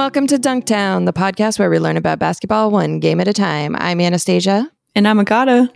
[0.00, 3.28] Hello and welcome to Dunktown, the podcast where we learn about basketball one game at
[3.28, 3.76] a time.
[3.78, 5.70] I'm Anastasia, And I'm Agata.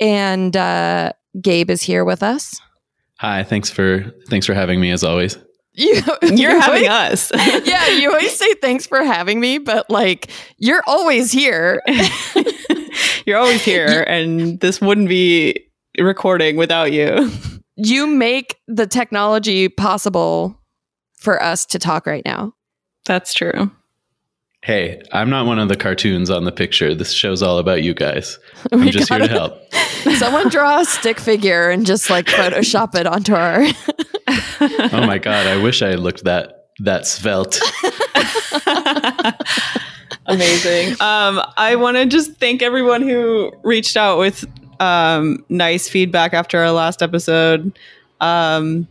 [0.00, 2.58] and uh, Gabe is here with us.
[3.18, 5.36] Hi, thanks for thanks for having me as always.
[5.74, 7.66] You, You're you having always- us.
[7.66, 11.82] yeah, you always say thanks for having me, but like you're always here.
[13.26, 15.68] You're always here, and this wouldn't be
[16.00, 17.30] recording without you.
[17.76, 20.58] You make the technology possible
[21.18, 22.54] for us to talk right now.
[23.08, 23.72] That's true.
[24.62, 26.94] Hey, I'm not one of the cartoons on the picture.
[26.94, 28.38] This show's all about you guys.
[28.72, 29.74] I'm We just here to help.
[30.18, 33.64] Someone draw a stick figure and just like Photoshop it onto our.
[34.60, 37.60] Oh my god, I wish I looked that that svelte.
[40.26, 40.92] Amazing.
[41.00, 44.44] Um, I want to just thank everyone who reached out with
[44.80, 47.78] um, nice feedback after our last episode.
[48.20, 48.86] Um,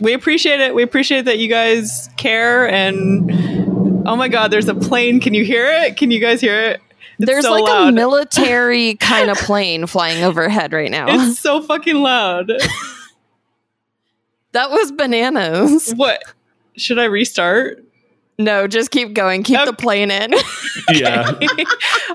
[0.00, 0.74] we appreciate it.
[0.74, 2.68] We appreciate that you guys care.
[2.68, 5.20] And oh my God, there's a plane.
[5.20, 5.96] Can you hear it?
[5.96, 6.80] Can you guys hear it?
[7.18, 11.06] It's There's so like a military kind of plane flying overhead right now.
[11.08, 12.50] It's so fucking loud.
[14.52, 15.92] that was bananas.
[15.92, 16.22] what?
[16.76, 17.84] Should I restart?
[18.40, 19.42] No, just keep going.
[19.42, 20.32] Keep the plane in.
[20.92, 21.30] yeah.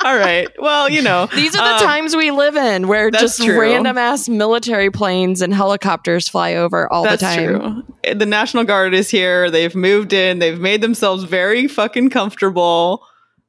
[0.03, 0.49] All right.
[0.59, 3.59] Well, you know, These are the um, times we live in where just true.
[3.59, 7.83] random ass military planes and helicopters fly over all That's the time.
[8.03, 8.15] true.
[8.15, 9.51] The National Guard is here.
[9.51, 10.39] They've moved in.
[10.39, 13.05] They've made themselves very fucking comfortable.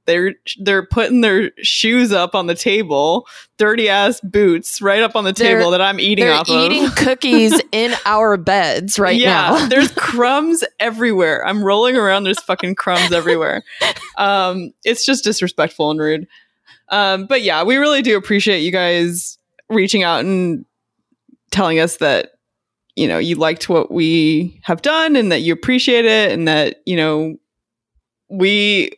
[0.06, 3.27] They're they're putting their shoes up on the table,
[3.58, 6.86] dirty ass boots right up on the They're- table that I'm eating They're off eating
[6.86, 6.94] of.
[6.96, 9.66] cookies in our beds right yeah, now.
[9.68, 11.46] there's crumbs everywhere.
[11.46, 12.24] I'm rolling around.
[12.24, 13.62] There's fucking crumbs everywhere.
[14.16, 16.28] Um, it's just disrespectful and rude.
[16.89, 20.64] Um, but yeah, we really do appreciate you guys reaching out and
[21.50, 22.33] telling us that
[22.95, 26.83] you know you liked what we have done and that you appreciate it and that
[26.86, 27.36] you know
[28.28, 28.90] we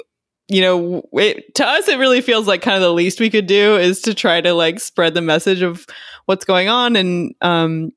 [0.49, 3.47] you know it, to us it really feels like kind of the least we could
[3.47, 5.87] do is to try to like spread the message of
[6.27, 7.93] what's going on and um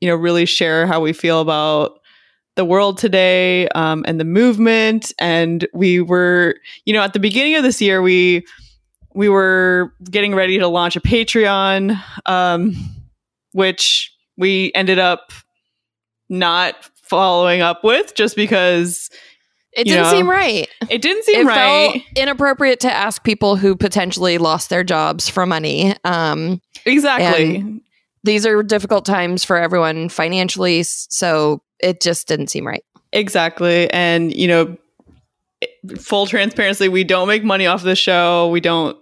[0.00, 2.00] you know really share how we feel about
[2.54, 5.12] the world today um, and the movement.
[5.18, 8.44] And we were you know at the beginning of this year we
[9.14, 12.74] we were getting ready to launch a patreon um,
[13.52, 15.32] which we ended up
[16.28, 19.10] not following up with just because
[19.74, 20.68] It didn't know, seem right.
[20.90, 25.28] it didn't seem it right felt inappropriate to ask people who potentially lost their jobs
[25.28, 25.94] for money.
[26.04, 27.82] Um, exactly
[28.24, 32.84] these are difficult times for everyone financially, so it just didn't seem right.
[33.12, 33.90] Exactly.
[33.90, 34.76] And, you know,
[35.98, 38.48] full transparency, we don't make money off the show.
[38.48, 38.96] We don't,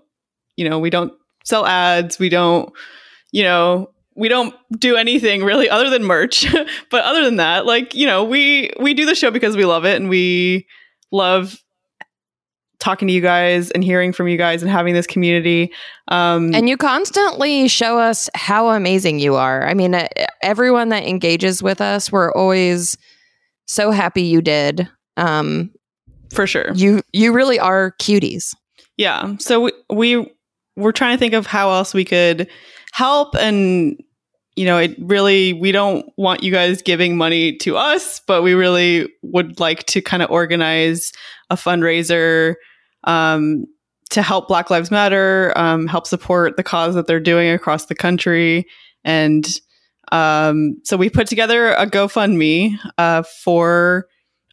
[0.57, 1.13] you know, we don't
[1.45, 2.19] sell ads.
[2.19, 2.73] We don't,
[3.31, 6.47] you know, we don't do anything really other than merch.
[6.91, 9.87] but other than that, like, you know, we we do the show because we love
[9.87, 10.67] it and we
[11.11, 11.57] love
[12.79, 15.73] talking to you guys and hearing from you guys and having this community.
[16.09, 19.67] Um And you constantly show us how amazing you are.
[19.67, 19.97] I mean,
[20.43, 22.99] everyone that engages with us, we're always
[23.67, 24.87] so happy you did.
[25.17, 25.71] Um,
[26.35, 26.73] for sure.
[26.75, 28.55] you you really are cuties.
[28.99, 29.37] Yeah.
[29.39, 30.33] So we, we
[30.77, 32.49] we're trying to think of how else we could
[32.93, 33.99] help and
[34.57, 38.55] you know, it really we don't want you guys giving money to us, but we
[38.55, 41.13] really would like to kind of organize
[41.51, 42.55] a fundraiser
[43.05, 43.67] um
[44.11, 47.95] to help Black Lives Matter, um, help support the cause that they're doing across the
[47.95, 48.67] country.
[49.05, 49.47] And
[50.13, 54.09] um, so we put together a GoFundMe uh, for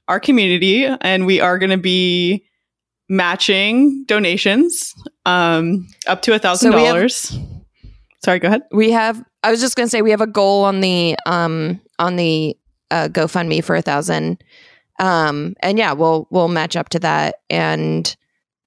[0.07, 2.45] our community, and we are going to be
[3.09, 4.93] matching donations
[5.25, 7.37] um, up to a thousand dollars.
[8.27, 8.63] Sorry, go ahead.
[8.73, 9.23] We have.
[9.41, 12.57] I was just gonna say we have a goal on the um on the
[12.91, 14.43] uh, GoFundMe for a thousand.
[14.99, 18.13] Um, and yeah, we'll we'll match up to that, and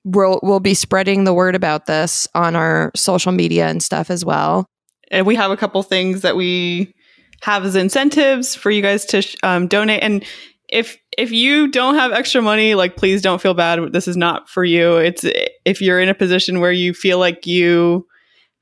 [0.02, 4.24] we'll we'll be spreading the word about this on our social media and stuff as
[4.24, 4.64] well.
[5.10, 6.94] and we have a couple things that we
[7.42, 10.24] have as incentives for you guys to sh- um, donate and
[10.70, 14.48] if if you don't have extra money like please don't feel bad this is not
[14.48, 15.24] for you it's
[15.64, 18.06] if you're in a position where you feel like you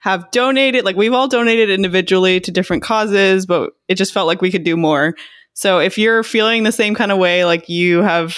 [0.09, 4.41] have donated like we've all donated individually to different causes but it just felt like
[4.41, 5.15] we could do more
[5.53, 8.35] so if you're feeling the same kind of way like you have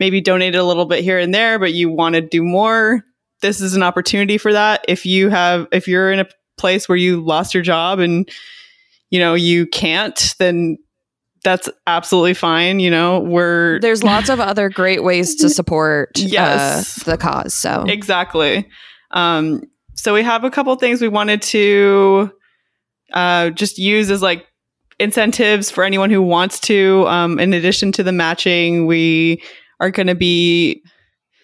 [0.00, 3.04] maybe donated a little bit here and there but you want to do more
[3.42, 6.26] this is an opportunity for that if you have if you're in a
[6.58, 8.28] place where you lost your job and
[9.10, 10.76] you know you can't then
[11.44, 17.06] that's absolutely fine you know we're There's lots of other great ways to support Yes.
[17.06, 17.54] uh, the cause.
[17.54, 18.66] So exactly
[19.12, 19.62] um
[19.94, 22.32] so we have a couple things we wanted to
[23.12, 24.46] uh just use as like
[24.98, 27.06] incentives for anyone who wants to.
[27.08, 29.42] Um, in addition to the matching, we
[29.80, 30.82] are going to be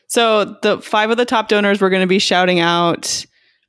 [0.06, 3.25] so the five of the top donors we're going to be shouting out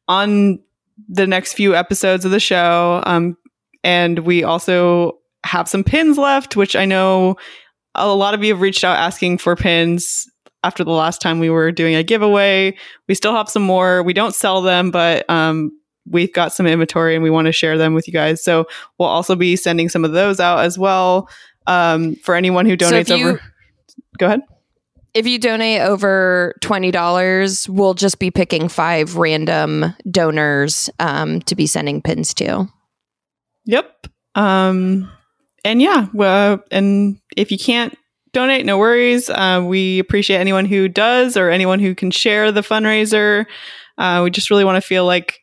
[0.07, 0.59] on
[1.07, 3.01] the next few episodes of the show.
[3.05, 3.37] Um,
[3.83, 7.35] and we also have some pins left, which I know
[7.95, 10.27] a lot of you have reached out asking for pins
[10.63, 12.75] after the last time we were doing a giveaway.
[13.07, 14.03] We still have some more.
[14.03, 15.71] We don't sell them, but um,
[16.09, 18.43] we've got some inventory and we want to share them with you guys.
[18.43, 18.67] So
[18.97, 21.29] we'll also be sending some of those out as well
[21.67, 23.41] um, for anyone who donates So you- over.
[24.17, 24.41] Go ahead.
[25.13, 31.67] If you donate over $20, we'll just be picking five random donors um, to be
[31.67, 32.69] sending pins to.
[33.65, 34.07] Yep.
[34.35, 35.11] Um,
[35.65, 37.93] and yeah, well, and if you can't
[38.33, 39.29] donate, no worries.
[39.29, 43.45] Uh, we appreciate anyone who does or anyone who can share the fundraiser.
[43.97, 45.39] Uh, we just really want to feel like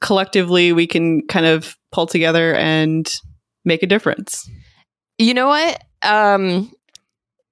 [0.00, 3.20] collectively we can kind of pull together and
[3.64, 4.48] make a difference.
[5.18, 5.82] You know what?
[6.02, 6.72] Um,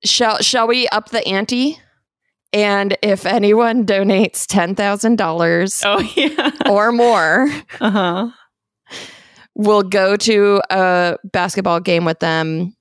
[0.04, 1.78] shall shall we up the ante?
[2.52, 6.52] And if anyone donates ten thousand dollars Oh yeah.
[6.70, 7.48] or more,
[7.80, 8.28] Uh huh.
[9.54, 12.75] we'll go to a basketball game with them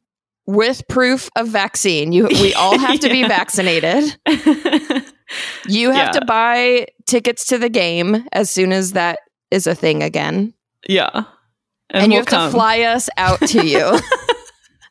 [0.47, 2.11] with proof of vaccine.
[2.11, 4.15] You, we all have to be vaccinated.
[5.67, 6.19] You have Yeah.
[6.19, 9.19] to buy tickets to the game as soon as that
[9.49, 10.53] is a thing again,
[10.87, 11.23] yeah.
[11.89, 12.51] and, you we'll have come.
[12.51, 13.99] to fly us out to you.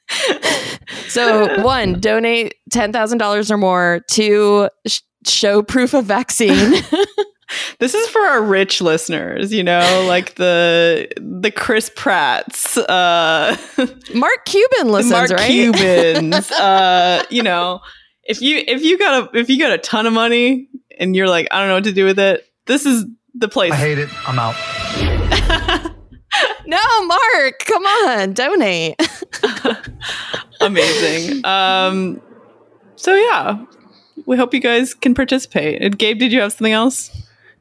[1.09, 4.01] so, one, donate ten thousand dollars or more.
[4.11, 6.83] Two, sh- show proof of vaccine.
[7.79, 13.57] This is for our rich listeners, you know, like the the Chris Pratts, uh,
[14.15, 15.51] Mark Cuban listens, Mark right?
[15.51, 16.51] Cubans.
[16.53, 17.81] uh, you know,
[18.25, 20.69] if you if you got a if you got a ton of money
[20.99, 23.05] and you're like, I don't know what to do with it, this is
[23.35, 23.73] the place.
[23.73, 24.09] I hate it.
[24.29, 25.91] I'm out.
[26.67, 28.97] No, Mark, come on, donate.
[30.61, 31.45] Amazing.
[31.45, 32.21] Um,
[32.97, 33.65] so yeah,
[34.27, 35.83] we hope you guys can participate.
[35.83, 37.11] And Gabe, did you have something else?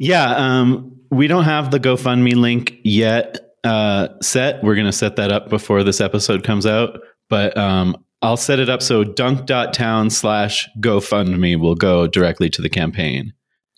[0.03, 4.61] Yeah, um, we don't have the GoFundMe link yet uh, set.
[4.61, 6.99] We're going to set that up before this episode comes out.
[7.29, 12.69] But um, I'll set it up so dunk.town slash GoFundMe will go directly to the
[12.69, 13.31] campaign.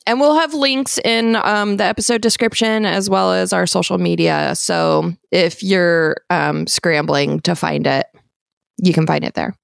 [0.08, 4.56] And we'll have links in um, the episode description as well as our social media.
[4.56, 8.08] So if you're um, scrambling to find it,
[8.78, 9.56] you can find it there.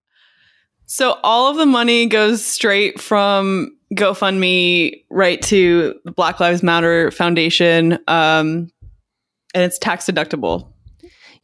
[0.85, 7.11] So all of the money goes straight from GoFundMe right to the Black Lives Matter
[7.11, 8.69] Foundation, um,
[9.53, 10.71] and it's tax deductible.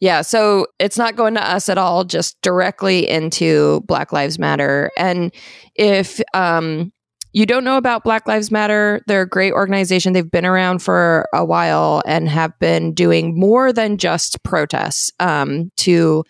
[0.00, 4.90] Yeah, so it's not going to us at all, just directly into Black Lives Matter.
[4.96, 5.34] And
[5.74, 6.92] if um,
[7.32, 10.12] you don't know about Black Lives Matter, they're a great organization.
[10.12, 15.70] They've been around for a while and have been doing more than just protests um,
[15.78, 16.24] to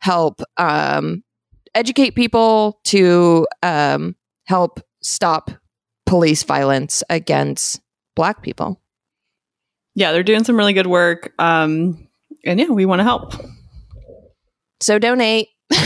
[0.00, 1.22] help um,
[1.74, 5.50] educate people, to um, help stop
[6.06, 7.80] police violence against
[8.14, 8.80] Black people.
[9.94, 12.08] Yeah, they're doing some really good work, um,
[12.44, 13.34] and yeah, we want to help.
[14.80, 15.48] So donate.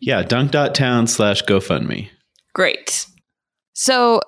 [0.00, 2.08] Yeah, dunk.town slash GoFundMe.
[2.54, 3.06] Great.
[3.72, 4.20] So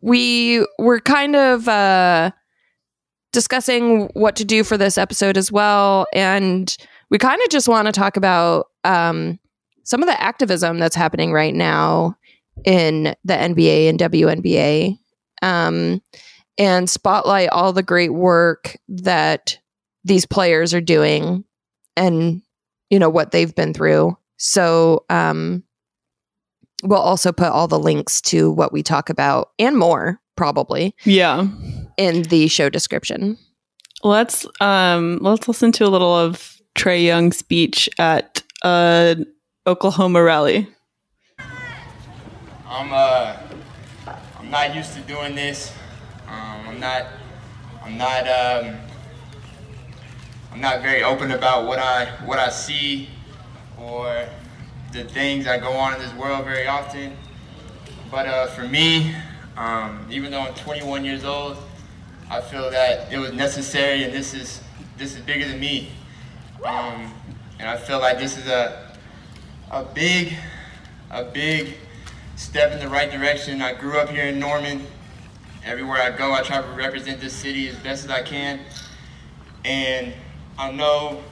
[0.00, 2.30] we were kind of uh,
[3.32, 6.74] discussing what to do for this episode as well, and
[7.10, 9.38] we kind of just want to talk about um,
[9.84, 12.16] some of the activism that's happening right now
[12.64, 14.96] in the NBA and WNBA,
[15.42, 16.02] um,
[16.58, 19.58] and spotlight all the great work that
[20.04, 21.44] these players are doing,
[21.96, 22.42] and
[22.90, 24.16] you know what they've been through.
[24.38, 25.62] So um,
[26.82, 31.46] we'll also put all the links to what we talk about and more probably Yeah,
[31.98, 33.36] in the show description.
[34.02, 39.26] let's um, let's listen to a little of Trae Young's speech at an
[39.66, 40.66] Oklahoma rally.
[42.70, 43.36] I'm uh
[44.38, 45.72] I'm not used to doing this.
[46.28, 47.06] Um, I'm not
[47.82, 48.76] I'm not um
[50.52, 53.08] I'm not very open about what I what I see
[53.76, 54.24] or
[54.92, 57.16] the things that go on in this world very often.
[58.08, 59.16] But uh, for me,
[59.56, 61.56] um, even though I'm 21 years old,
[62.30, 64.62] I feel that it was necessary, and this is
[64.96, 65.90] this is bigger than me.
[66.64, 67.12] Um,
[67.58, 68.94] and I feel like this is a
[69.72, 70.34] a big
[71.10, 71.74] a big
[72.40, 73.60] step in the right direction.
[73.60, 74.86] I grew up here in Norman.
[75.62, 78.60] Everywhere I go, I try to represent this city as best as I can.
[79.66, 80.14] And
[80.58, 81.22] I know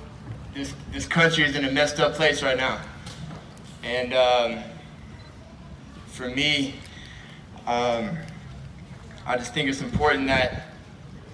[0.55, 2.79] this this country is in a messed up place right now.
[3.83, 4.63] And um,
[6.09, 6.75] for me,
[7.67, 8.11] um,
[9.27, 10.65] I just think it's important that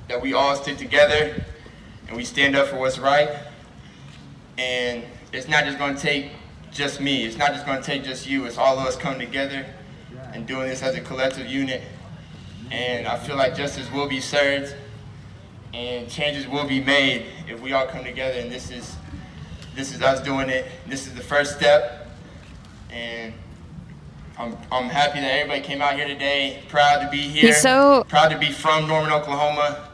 [0.09, 1.45] that we all stick together
[2.07, 3.31] and we stand up for what's right.
[4.57, 5.03] and
[5.33, 6.31] it's not just going to take
[6.75, 7.25] just me.
[7.25, 8.45] It's not just going to take just you.
[8.45, 9.65] It's all of us coming together
[10.35, 11.81] and doing this as a collective unit.
[12.71, 14.75] And I feel like justice will be served
[15.73, 18.39] and changes will be made if we all come together.
[18.39, 18.97] And this is
[19.75, 20.67] this is us doing it.
[20.87, 22.09] This is the first step.
[22.91, 23.33] And
[24.39, 26.63] I'm, I'm happy that everybody came out here today.
[26.69, 27.49] Proud to be here.
[27.49, 29.91] He's so proud to be from Norman, Oklahoma.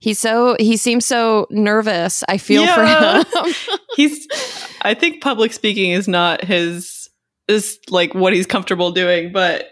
[0.00, 2.24] He's so he seems so nervous.
[2.28, 3.22] I feel Yeah.
[3.22, 3.54] for him.
[3.96, 4.26] He's
[4.82, 7.08] I think public speaking is not his
[7.48, 9.68] is like what he's comfortable doing, but,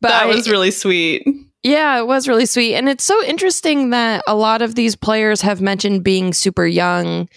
[0.00, 1.26] but that I- was really sweet.
[1.62, 2.74] Yeah, it was really sweet.
[2.74, 7.28] And it's so interesting that a lot of these players have mentioned being super young.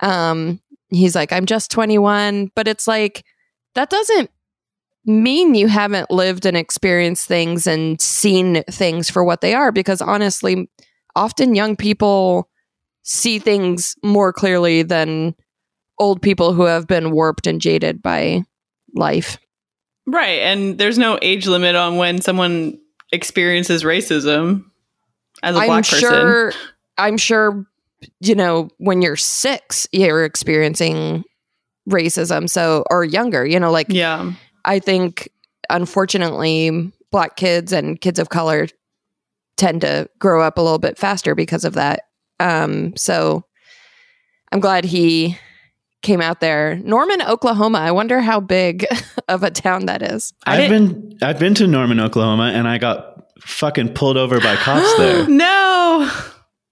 [0.00, 3.22] Um, he's like, I'm just 21, but it's like,
[3.74, 4.30] that doesn't
[5.04, 9.70] mean you haven't lived and experienced things and seen things for what they are.
[9.72, 10.70] Because honestly,
[11.16, 12.48] often young people
[13.02, 15.34] see things more clearly than
[15.98, 18.42] old people who have been warped and jaded by
[18.94, 19.38] life.
[20.06, 20.40] Right.
[20.42, 22.78] And there's no age limit on when someone
[23.12, 24.64] experiences racism
[25.42, 25.98] as a I'm black person.
[26.00, 26.52] sure.
[26.98, 27.64] I'm sure.
[28.20, 31.24] You know, when you're six, you're experiencing
[31.88, 32.48] racism.
[32.48, 33.44] So, or younger.
[33.46, 34.32] You know, like Yeah.
[34.64, 35.30] I think,
[35.70, 38.66] unfortunately, black kids and kids of color
[39.56, 42.02] tend to grow up a little bit faster because of that.
[42.40, 43.44] Um, so,
[44.52, 45.38] I'm glad he
[46.02, 46.76] came out there.
[46.76, 47.78] Norman, Oklahoma.
[47.78, 48.86] I wonder how big
[49.28, 50.32] of a town that is.
[50.46, 54.56] I I've been I've been to Norman, Oklahoma, and I got fucking pulled over by
[54.56, 55.28] cops there.
[55.28, 56.10] No.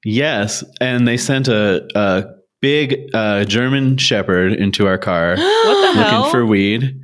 [0.05, 2.27] Yes, and they sent a a
[2.61, 5.95] big uh, German Shepherd into our car the hell?
[5.95, 7.01] looking for weed.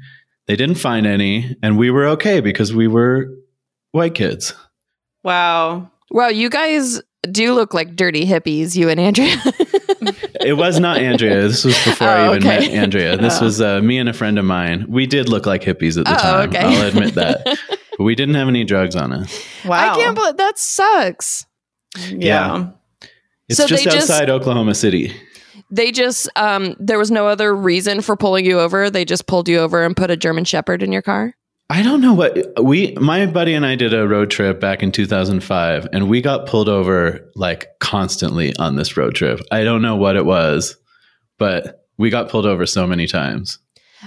[0.46, 3.28] They didn't find any, and we were okay because we were
[3.92, 4.54] white kids.
[5.24, 5.90] Wow.
[6.10, 7.00] Well, you guys
[7.30, 9.36] do look like dirty hippies, you and Andrea.
[10.42, 11.42] It was not Andrea.
[11.48, 12.60] This was before I Oh, even okay.
[12.60, 13.16] met Andrea.
[13.18, 13.44] This Oh.
[13.44, 14.86] was uh, me and a friend of mine.
[14.88, 16.48] We did look like hippies at the Oh, time.
[16.48, 16.60] okay.
[16.60, 17.46] I'll admit that.
[17.98, 19.44] But we didn't have any drugs on us.
[19.66, 19.92] Wow.
[19.92, 21.44] I can't believe that sucks.
[22.08, 22.70] Yeah.
[23.50, 25.14] It's So just they just- outside Oklahoma City.
[25.70, 28.88] They just um there was no other reason for pulling you over.
[28.88, 31.34] They just pulled you over and put a German shepherd in your car.
[31.70, 34.90] I don't know what we my buddy and I did a road trip back in
[34.90, 39.40] 2005 and we got pulled over like constantly on this road trip.
[39.52, 40.76] I don't know what it was,
[41.38, 43.60] but we got pulled over so many times.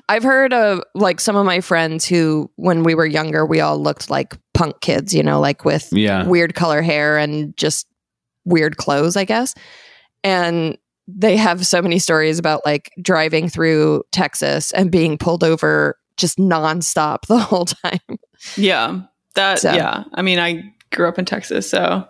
[0.09, 3.77] I've heard of like some of my friends who when we were younger we all
[3.79, 6.27] looked like punk kids, you know, like with Yeah.
[6.27, 7.87] weird color hair and just
[8.43, 9.55] weird clothes, I guess.
[10.21, 10.77] And
[11.07, 16.37] they have so many stories about like driving through Texas and being pulled over just
[16.37, 17.99] nonstop the whole time.
[18.57, 19.01] Yeah.
[19.35, 20.03] That So- yeah.
[20.13, 22.07] I mean, I grew up in Texas, so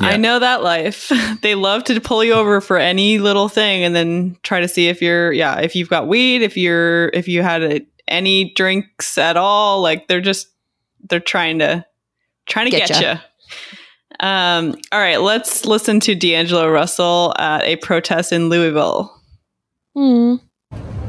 [0.00, 0.06] Yeah.
[0.08, 1.12] I know that life.
[1.42, 4.88] they love to pull you over for any little thing and then try to see
[4.88, 9.16] if you're yeah, if you've got weed, if you're if you had a, any drinks
[9.16, 10.48] at all, like they're just
[11.08, 11.84] they're trying to
[12.46, 14.26] trying to Get get, you.
[14.26, 19.14] Um all right, let's listen to D'Angelo Russell at a protest in Louisville.
[19.94, 20.36] Hmm.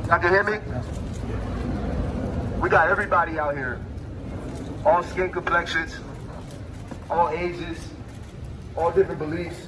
[0.08, 0.60] Y'all can hear me?
[2.62, 3.80] We got everybody out here.
[4.86, 5.98] All skin complexions,
[7.10, 7.78] all ages,
[8.76, 9.68] all different beliefs.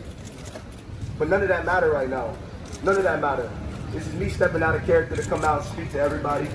[1.19, 2.35] But none of that matter right now.
[2.83, 3.49] None of that matter.
[3.91, 6.47] This is me stepping out of character to come out and speak to everybody.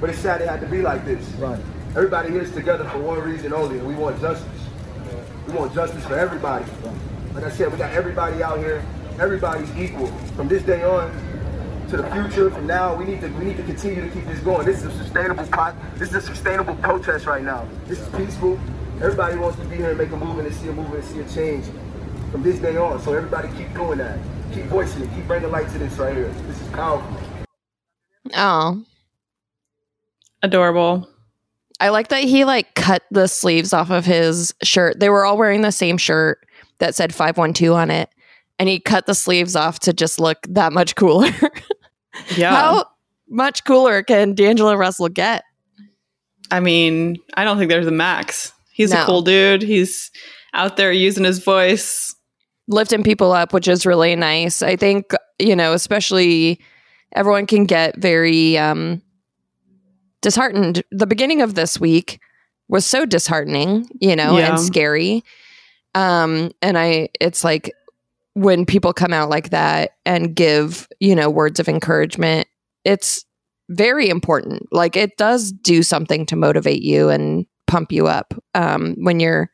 [0.00, 1.26] But it's sad it had to be like this.
[1.32, 1.60] Right.
[1.90, 4.46] Everybody here is together for one reason only, and we want justice.
[5.46, 6.64] We want justice for everybody.
[7.34, 8.84] Like I said, we got everybody out here.
[9.18, 10.06] Everybody's equal.
[10.36, 11.10] From this day on,
[11.90, 14.38] to the future from now we need to we need to continue to keep this
[14.40, 18.08] going this is a sustainable pro- this is a sustainable protest right now this is
[18.16, 18.58] peaceful
[18.96, 21.20] everybody wants to be here and make a movement and see a movement and see
[21.20, 21.64] a change
[22.30, 24.18] from this day on so everybody keep doing that
[24.52, 27.16] keep voicing it keep bringing light to this right here this is powerful
[28.34, 28.84] Oh.
[30.42, 31.08] Adorable.
[31.80, 35.00] I like that he like cut the sleeves off of his shirt.
[35.00, 36.46] They were all wearing the same shirt
[36.78, 38.10] that said 512 on it.
[38.58, 41.30] And he cut the sleeves off to just look that much cooler.
[42.36, 42.50] Yeah.
[42.54, 42.84] How
[43.28, 45.44] much cooler can D'Angelo Russell get?
[46.50, 48.52] I mean, I don't think there's a max.
[48.72, 49.02] He's No.
[49.02, 49.62] a cool dude.
[49.62, 50.10] He's
[50.52, 52.14] out there using his voice.
[52.66, 54.62] Lifting people up, which is really nice.
[54.62, 56.60] I think, you know, especially
[57.12, 59.02] everyone can get very um
[60.22, 60.82] disheartened.
[60.90, 62.20] The beginning of this week
[62.68, 64.50] was so disheartening, you know, Yeah.
[64.50, 65.24] and scary.
[65.94, 67.72] Um, and I it's like
[68.40, 72.48] when people come out like that and give, you know, words of encouragement,
[72.84, 73.22] it's
[73.68, 74.66] very important.
[74.72, 79.50] Like it does do something to motivate you and pump you up um, when you're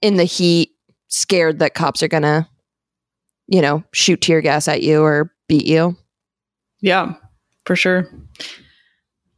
[0.00, 0.70] in the heat,
[1.08, 2.48] scared that cops are gonna,
[3.46, 5.94] you know, shoot tear gas at you or beat you.
[6.80, 7.16] Yeah,
[7.66, 8.08] for sure.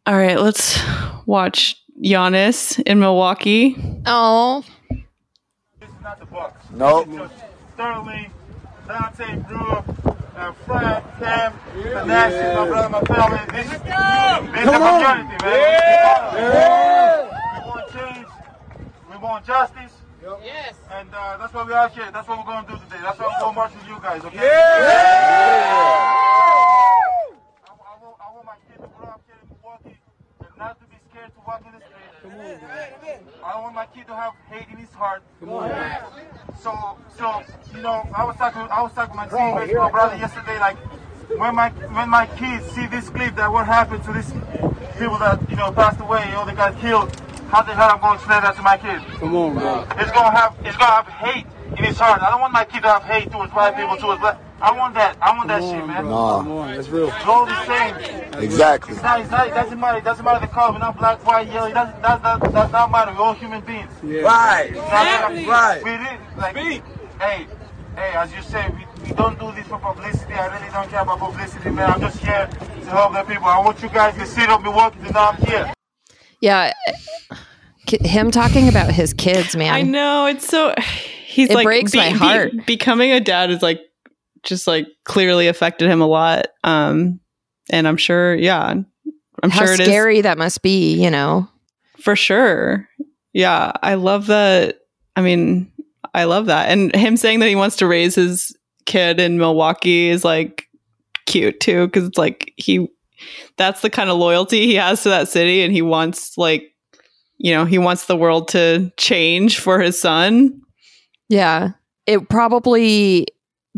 [0.07, 0.79] All right, let's
[1.27, 3.75] watch Giannis in Milwaukee.
[4.07, 4.65] Oh,
[5.81, 6.65] This is not the Bucks.
[6.71, 7.09] Nope.
[7.09, 7.35] It's just
[7.75, 8.31] Sterling,
[8.87, 9.83] Dante, Brewer,
[10.37, 13.39] uh, Frank, Cam, Thanasis, my brother, my family.
[13.51, 16.21] This, this is the community, man.
[17.57, 18.27] We want change.
[19.11, 19.93] We want justice.
[20.45, 20.75] Yes.
[20.91, 22.11] And uh, that's why we're out here.
[22.13, 22.99] That's what we're going to do today.
[23.03, 24.39] That's why we're going to march with you guys, okay?
[24.39, 24.43] I,
[27.67, 29.99] I, want, I want my kid to grow up here in Milwaukee
[30.41, 31.96] and not to be scared to walk in the street.
[32.29, 32.59] Come on,
[33.45, 35.23] I don't want my kid to have hate in his heart.
[35.39, 35.71] Come on.
[36.61, 37.43] So, so
[37.75, 40.77] you know, I was talking, I was talking to my teammates, my brother yesterday, like
[41.39, 44.33] when my when my kids see this clip that what happened to these
[44.99, 47.15] people that you know passed away or they got killed,
[47.49, 49.01] how the hell I'm going to explain that to my kid?
[49.21, 49.87] Come on, bro.
[49.97, 52.23] It's gonna have it's gonna have hate in his heart.
[52.23, 54.39] I don't want my kid to have hate towards white people, towards black.
[54.61, 55.19] I want that.
[55.21, 56.07] I want that shit, man.
[56.09, 57.09] Nah, that's real.
[57.09, 57.95] It's all the same.
[58.43, 58.95] Exactly.
[58.95, 59.99] It's not, it's not, it doesn't matter.
[59.99, 60.73] It doesn't matter the color.
[60.73, 61.69] We're not black, white, yellow.
[61.69, 63.13] It doesn't, that, that, does not matter.
[63.13, 63.91] We're all human beings.
[64.03, 64.73] Right.
[64.75, 65.85] Not- Right.
[65.85, 66.83] We did, like, hey,
[67.21, 67.47] hey,
[68.15, 70.33] as you say, we, we don't do this for publicity.
[70.33, 71.91] I really don't care about publicity, man.
[71.91, 72.49] I'm just here
[72.81, 73.47] to help the people.
[73.47, 75.73] I want you guys to see up Milwaukee to know I'm here.
[76.41, 76.73] yeah.
[77.87, 79.73] Him talking about his kids, man.
[79.73, 80.75] I know it's so.
[81.37, 82.53] He's It like breaks my heart.
[82.67, 83.81] becoming a dad is like
[84.43, 86.47] just like clearly affected him a lot.
[86.65, 87.21] Um,
[87.69, 88.63] and I'm sure, yeah,
[89.43, 91.47] I'm How sure it is scary that must be, you know.
[91.99, 92.89] for sure.
[93.35, 94.79] Yeah, I love that.
[95.15, 95.71] I mean,
[96.15, 100.09] I love that, and him saying that he wants to raise his kid in Milwaukee
[100.09, 100.65] is like
[101.27, 102.89] cute too, because it's like he
[103.59, 106.73] that's the kind of loyalty he has to that city, and he wants like
[107.37, 110.63] you know he wants the world to change for his son.
[111.29, 111.71] Yeah.
[112.07, 113.27] It probably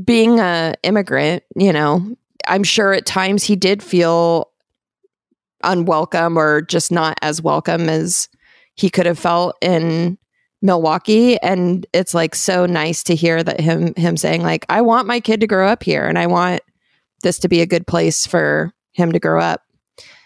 [0.03, 4.51] being a immigrant, you know, I'm sure at times he did feel
[5.65, 8.29] unwelcome or just not as welcome as
[8.75, 10.19] he could have felt in
[10.61, 15.07] Milwaukee and it's like so nice to hear that him him saying like I want
[15.07, 16.63] my kid to grow up here and I want
[17.23, 19.63] this to be a good place for him to grow up.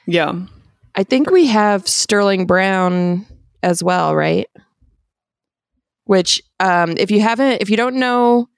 [0.07, 0.35] Yeah,
[0.95, 3.27] I think we have Sterling Brown
[3.63, 4.49] as well, right?
[6.05, 8.49] Which, um, if you haven't, if you don't know,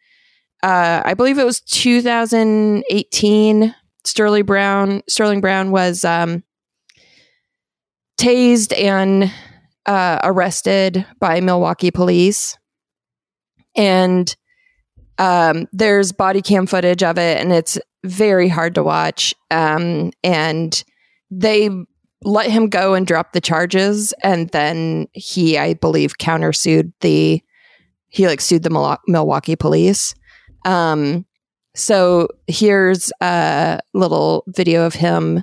[0.63, 3.75] uh, I believe it was 2018.
[4.07, 6.45] Sterling Brown, Sterling Brown was um,
[8.19, 9.33] tased and
[9.87, 12.59] uh, arrested by Milwaukee police,
[13.77, 14.35] and
[15.19, 19.35] um, there's body cam footage of it, and it's very hard to watch.
[19.51, 20.85] Um, and
[21.31, 21.71] they
[22.25, 27.43] let him go and drop the charges and then he i believe countersued the
[28.09, 30.15] he like sued the Mil- milwaukee police
[30.65, 31.25] um
[31.75, 35.43] so here's a little video of him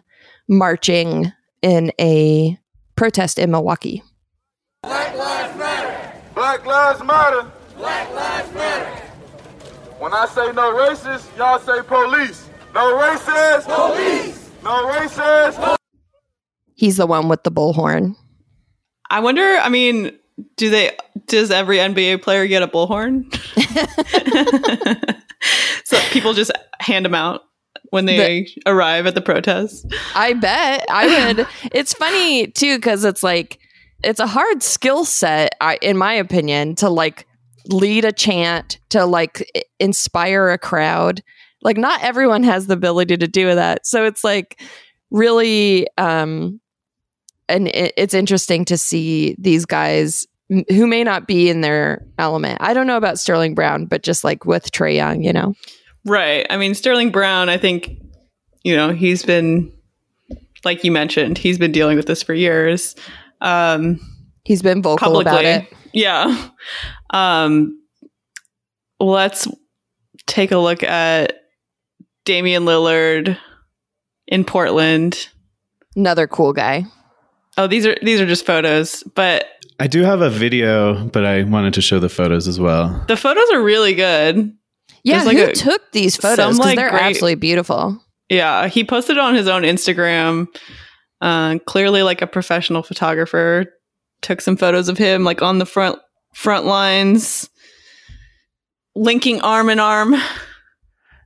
[0.50, 2.58] marching in a
[2.96, 4.04] protest in milwaukee
[4.84, 6.12] Black Lives Matter.
[6.34, 7.52] Black Lives Matter.
[7.78, 8.90] Black Lives Matter.
[10.00, 12.50] When I say no racist, y'all say police.
[12.74, 13.66] No racist.
[13.66, 14.50] Police.
[14.64, 15.78] No racist.
[16.82, 18.16] He's the one with the bullhorn
[19.12, 19.44] I wonder.
[19.44, 20.18] I mean,
[20.56, 20.98] do they?
[21.28, 23.26] Does every NBA player get a bullhorn?
[25.84, 27.42] so people just hand them out
[27.90, 29.86] when they arrive at the protest.
[30.16, 31.46] I bet I would.
[31.74, 33.60] it's funny too because it's like
[34.02, 37.28] it's a hard skill set, I, in my opinion, to like
[37.68, 39.46] lead a chant, to like
[39.78, 41.22] inspire a crowd.
[41.62, 44.62] Like not everyone has the ability to do that, so it's like
[45.12, 46.61] really, um,
[47.52, 50.26] and it, it's interesting to see these guys
[50.70, 52.58] who may not be in their element.
[52.62, 55.54] I don't know about Sterling Brown, but just like with Trae Young, you know.
[56.06, 56.46] Right.
[56.50, 57.90] I mean, Sterling Brown, I think,
[58.64, 59.72] you know, he's been,
[60.66, 62.96] like you mentioned, he's been dealing with this for years.
[63.40, 64.00] Um,
[64.44, 65.32] He's been vocal publicly.
[65.32, 65.74] about it.
[65.94, 66.50] Yeah.
[67.12, 67.80] Um,
[69.00, 69.48] let's
[70.26, 71.34] take a look at
[72.26, 73.38] Damian Lillard
[74.28, 75.30] in Portland.
[75.96, 76.86] Another cool guy.
[77.58, 79.46] Oh, these are these are just photos, but
[79.80, 83.04] I do have a video, but I wanted to show the photos as well.
[83.08, 84.54] the photos are really good.
[85.04, 86.38] Yeah, There's, like, who a- took these photos?
[86.38, 88.00] Because like, they're great- absolutely beautiful.
[88.30, 90.48] Yeah, he posted it on his own Instagram.
[91.20, 93.66] Uh, clearly, like a professional photographer,
[94.22, 96.00] took some photos of him, like on the front
[96.34, 97.50] front lines,
[98.96, 100.16] linking arm in arm.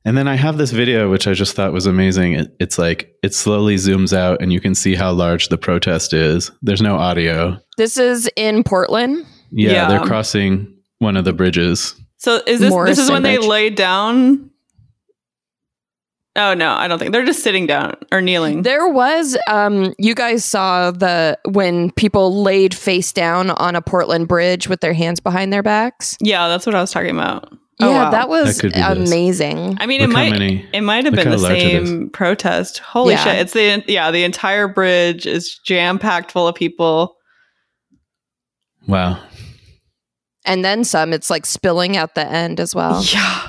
[0.06, 2.34] And then I have this video, which I just thought was amazing.
[2.34, 6.14] It, it's like it slowly zooms out, and you can see how large the protest
[6.14, 6.52] is.
[6.62, 7.58] There's no audio.
[7.78, 9.26] This is in Portland.
[9.52, 9.88] Yeah, Yeah.
[9.90, 11.96] they're crossing one of the bridges.
[12.18, 13.48] So is this this is Morrison when they Bridge.
[13.48, 14.52] laid down
[16.38, 18.64] Oh no, I don't think they're just sitting down or kneeling.
[18.64, 24.28] There was um you guys saw the when people laid face down on a Portland
[24.28, 26.18] bridge with their hands behind their backs.
[26.20, 27.54] yeah, that's what I was talking about.
[27.82, 28.12] Oh, yeah, Oh, wow.
[28.12, 29.10] that was That could be this.
[29.10, 29.78] amazing.
[29.82, 32.80] I mean, Look it might many- it might have been the same protest.
[32.80, 33.24] Holy Yeah.
[33.24, 33.36] shit!
[33.40, 37.18] It's the yeah the entire bridge is jam packed full of people.
[38.88, 39.20] Wow.
[40.46, 43.04] And then some it's like spilling out the end as well.
[43.14, 43.48] Yeah.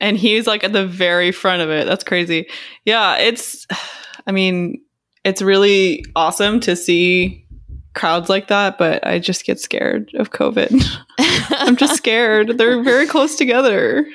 [0.00, 1.86] And he's like at the very front of it.
[1.86, 2.48] That's crazy.
[2.84, 3.66] Yeah, it's
[4.26, 4.80] I mean,
[5.24, 7.41] it's really awesome to see
[7.94, 10.82] crowds like that, but I just get scared of COVID.
[11.50, 12.56] I'm just scared.
[12.58, 14.06] They're very close together.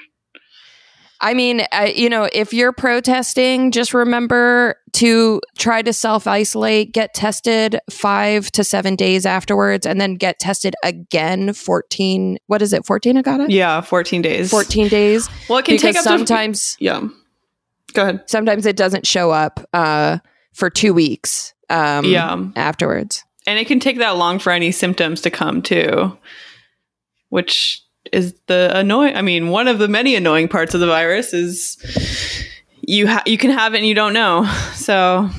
[1.20, 6.94] I mean, I, you know, if you're protesting, just remember to try to self isolate,
[6.94, 12.38] get tested five to seven days afterwards, and then get tested again 14.
[12.46, 12.86] What is it?
[12.86, 13.48] 14 Agata?
[13.50, 14.52] Yeah, 14 days.
[14.52, 15.28] 14 days.
[15.50, 17.08] Well, it can take up to sometimes, Yeah.
[17.94, 18.24] Go ahead.
[18.28, 20.20] sometimes it doesn't show up uh,
[20.54, 22.46] for two weeks um, Yeah.
[22.56, 23.24] afterwards.
[23.48, 26.16] And it can take that long for any symptoms to come too,
[27.30, 27.82] which
[28.12, 29.16] is the annoying.
[29.16, 31.78] I mean, one of the many annoying parts of the virus is
[32.82, 34.46] you ha- you can have it and you don't know.
[34.78, 35.30] So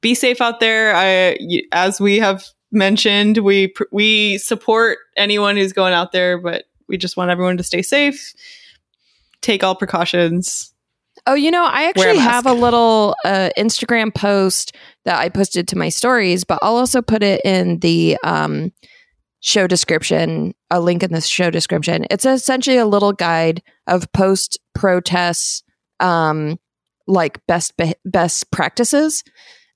[0.00, 0.94] be safe out there.
[0.94, 1.36] I,
[1.72, 6.96] as we have mentioned, we pr- we support anyone who's going out there, but we
[6.96, 8.34] just want everyone to stay safe,
[9.42, 10.72] take all precautions.
[11.26, 14.74] Oh, you know, I a actually have a little uh, Instagram post
[15.06, 18.72] that I posted to my stories, but I'll also put it in the um,
[19.40, 22.06] show description, a link in the show description.
[22.10, 25.62] It's essentially a little guide of post protests,
[26.00, 26.58] um,
[27.06, 29.22] like best be- best practices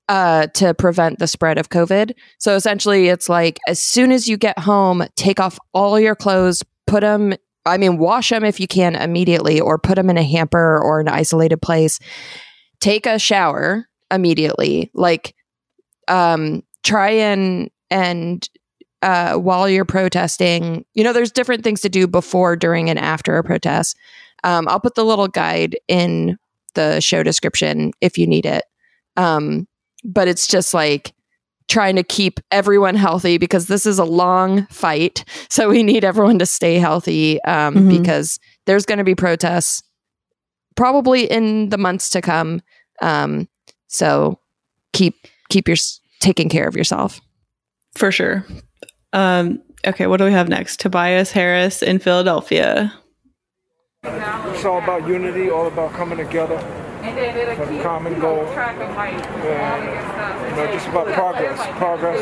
[0.09, 2.11] uh, to prevent the spread of COVID.
[2.37, 6.61] So essentially, it's like as soon as you get home, take off all your clothes,
[6.85, 7.33] put them.
[7.65, 10.99] I mean, wash them if you can immediately, or put them in a hamper or
[10.99, 11.99] an isolated place.
[12.81, 14.91] Take a shower immediately.
[14.93, 15.33] Like,
[16.07, 18.47] um, try and and
[19.01, 23.37] uh, while you're protesting, you know, there's different things to do before, during, and after
[23.37, 23.97] a protest.
[24.43, 26.37] Um, I'll put the little guide in
[26.75, 28.63] the show description if you need it.
[29.17, 29.67] Um,
[30.03, 31.13] but it's just like
[31.67, 35.23] trying to keep everyone healthy because this is a long fight.
[35.49, 37.89] So we need everyone to stay healthy um, Mhm.
[38.01, 39.83] because there's going to be protests
[40.75, 42.61] probably in the months to come.
[43.01, 43.47] Um,
[43.91, 44.39] so
[44.93, 45.77] keep keep your
[46.19, 47.21] taking care of yourself.
[47.93, 48.45] For sure.
[49.13, 50.79] Um, okay, what do we have next?
[50.79, 52.93] Tobias Harris in Philadelphia.
[54.03, 56.57] It's all about unity, all about coming together
[57.55, 58.45] for the common goal.
[58.45, 59.83] And,
[60.49, 62.19] you know, just about progress, progress,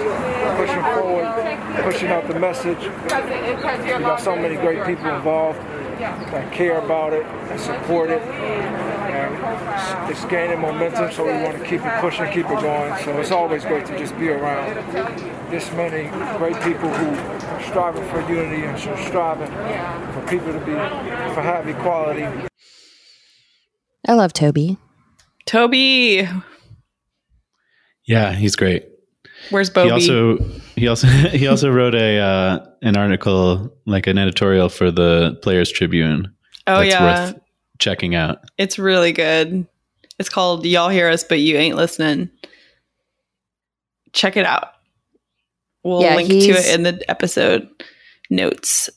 [0.58, 2.79] pushing forward, pushing out the message.
[2.79, 5.60] We got so many great people involved
[5.99, 8.21] that care about it and support it.
[8.21, 13.03] And it's, it's gaining momentum, so we want to keep it pushing, keep it going.
[13.03, 14.75] So it's always great to just be around
[15.51, 19.51] this many great people who are striving for unity and striving
[20.13, 20.73] for people to be,
[21.33, 22.23] for have equality.
[24.07, 24.77] I love Toby.
[25.45, 26.27] Toby.
[28.05, 28.88] Yeah, he's great.
[29.49, 29.89] Where's Bobby?
[29.89, 30.38] He also
[30.75, 35.71] he also he also wrote a uh, an article like an editorial for the Players
[35.71, 36.34] Tribune.
[36.67, 37.25] oh, that's yeah.
[37.32, 37.39] worth
[37.79, 38.39] checking out.
[38.58, 39.67] It's really good.
[40.19, 42.29] It's called Y'all Hear Us, But You Ain't Listening.
[44.12, 44.73] Check it out.
[45.84, 47.69] We'll Yeah, link to it in the episode
[48.29, 48.89] notes.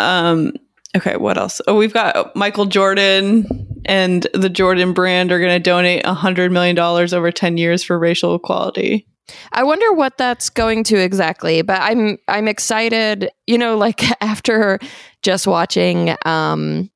[0.00, 0.54] Um,
[0.96, 1.60] okay, what else?
[1.68, 3.46] Oh, we've got Michael Jordan
[3.84, 8.34] and the Jordan brand are going to donate $100 million over 10 years for racial
[8.34, 9.06] equality.
[9.52, 14.78] I wonder what that's going to exactly, but I'm I'm excited, you know, like after
[15.22, 16.90] just watching um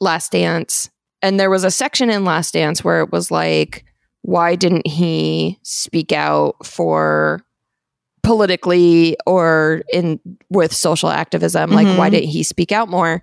[0.00, 0.90] Last Dance
[1.22, 3.84] and there was a section in Last Dance where it was like
[4.22, 7.42] why didn't he speak out for
[8.22, 12.12] politically or in with social activism like why Mhm.
[12.12, 13.22] didn't he speak out more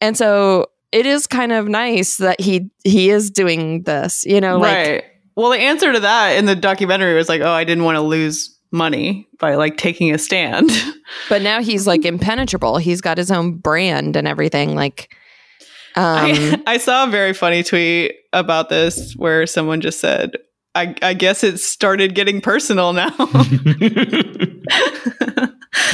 [0.00, 4.58] and so it is kind of nice that he he is doing this you know
[4.58, 5.04] like right.
[5.36, 8.02] Well, the answer to that in the documentary was like, oh, I didn't want to
[8.02, 10.70] lose money by like taking a stand.
[11.28, 12.78] But now he's like impenetrable.
[12.78, 14.74] He's got his own brand and everything.
[14.74, 15.14] Like,
[15.96, 20.32] um, I, I saw a very funny tweet about this where someone just said,
[20.74, 23.10] I, I guess it started getting personal now.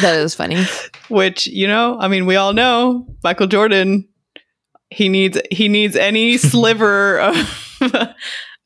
[0.01, 0.65] that is funny.
[1.09, 4.09] Which, you know, I mean, we all know Michael Jordan,
[4.91, 7.75] he needs he needs any sliver of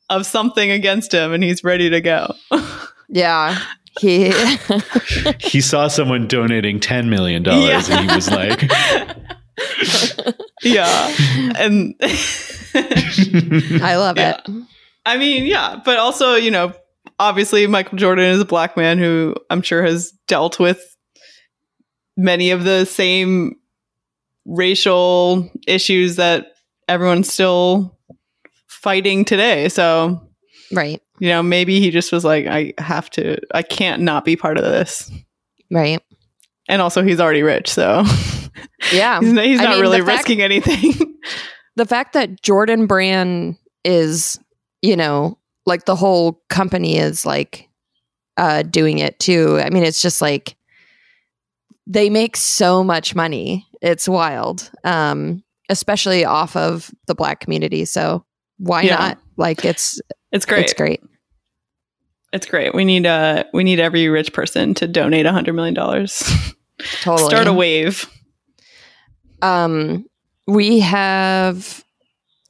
[0.09, 2.33] of something against him and he's ready to go.
[3.07, 3.59] Yeah,
[3.99, 4.33] he.
[5.39, 7.99] he saw someone donating ten million dollars, Yeah.
[7.99, 8.63] and he was like,
[10.63, 11.15] yeah.
[11.59, 11.93] And
[13.83, 14.39] I love Yeah.
[14.43, 14.49] it.
[15.05, 16.73] I mean, yeah, but also, you know,
[17.19, 20.83] obviously Michael Jordan is a black man who I'm sure has dealt with
[22.17, 23.55] many of the same
[24.45, 26.53] racial issues that
[26.87, 27.94] everyone's still
[28.85, 29.67] fighting today.
[29.67, 30.21] So,
[30.71, 31.01] Right.
[31.19, 34.57] you know, maybe he just was like, I have to, I can't not be part
[34.59, 35.11] of this.
[35.71, 35.99] Right.
[36.69, 38.03] And also, he's already rich, so
[38.93, 39.19] Yeah.
[39.21, 41.17] he's, not- he's not mean, really fact- risking anything.
[41.75, 44.39] the fact that Jordan Brand is,
[44.83, 47.67] you know, like the whole company is like
[48.37, 49.59] uh doing it too.
[49.59, 50.55] I mean, it's just like
[51.87, 53.65] they make so much money.
[53.81, 54.69] It's wild.
[54.83, 57.85] Um especially off of the black community.
[57.85, 58.25] So
[58.57, 58.95] why Yeah.
[58.95, 59.17] not?
[59.37, 59.99] Like it's
[60.31, 60.63] it's great.
[60.65, 61.01] it's great.
[62.33, 62.73] It's great.
[62.75, 66.23] We need uh we need every rich person to donate a hundred million dollars.
[67.01, 67.29] Totally.
[67.29, 68.09] Start a wave.
[69.41, 70.05] um
[70.47, 71.83] we have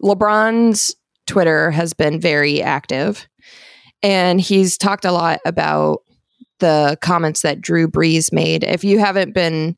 [0.03, 0.95] LeBron's
[1.27, 3.27] Twitter has been very active
[4.03, 5.99] and he's talked a lot about
[6.59, 8.63] the comments that Drew Brees made.
[8.63, 9.75] If you haven't been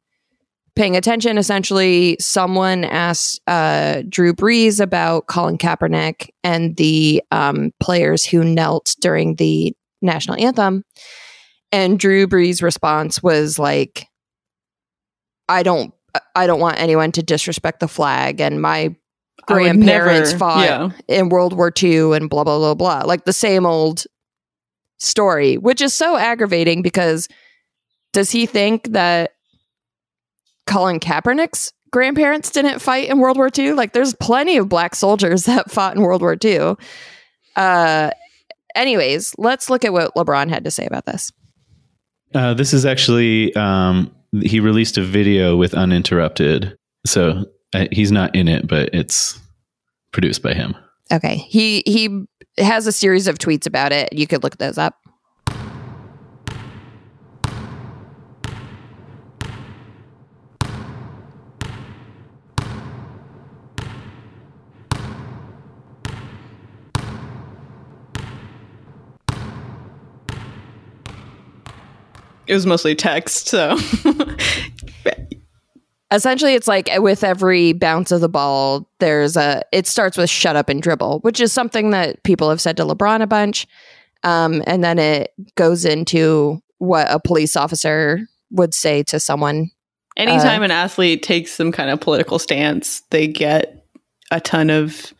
[0.77, 8.25] paying attention, essentially someone asked uh, Drew Brees about Colin Kaepernick and the um, players
[8.25, 10.83] who knelt during the national anthem.
[11.71, 14.05] And Drew Brees' response was like,
[15.49, 15.93] I don't
[16.35, 18.95] I don't want anyone to disrespect the flag and my
[19.45, 20.89] grandparents never- fought Yeah.
[21.07, 23.03] in World War II and blah blah blah blah.
[23.05, 24.05] Like the same old
[24.99, 27.27] story, which is so aggravating because
[28.13, 29.33] does he think that
[30.67, 33.73] Colin Kaepernick's grandparents didn't fight in World War II?
[33.73, 36.75] Like there's plenty of black soldiers that fought in World War II.
[37.55, 38.11] Uh
[38.75, 41.31] anyways, let's look at what LeBron had to say about this.
[42.33, 48.35] Uh, this is actually um, he released a video with uninterrupted, so uh, he's not
[48.35, 49.39] in it, but it's
[50.11, 50.75] produced by him.
[51.11, 51.37] Okay.
[51.37, 52.25] He he
[52.57, 54.11] has a series of tweets about it.
[54.11, 54.95] You could look those up.
[72.47, 73.77] It was mostly text, so.
[76.09, 80.55] Essentially it's like with every bounce of the ball there's a it starts with shut
[80.55, 83.67] up and dribble which is something that people have said to lebron a bunch.
[84.23, 89.69] Um, and then it goes into what a police officer would say to someone.
[90.15, 93.85] Anytime an athlete takes some kind of political stance, they get
[94.31, 95.13] a ton of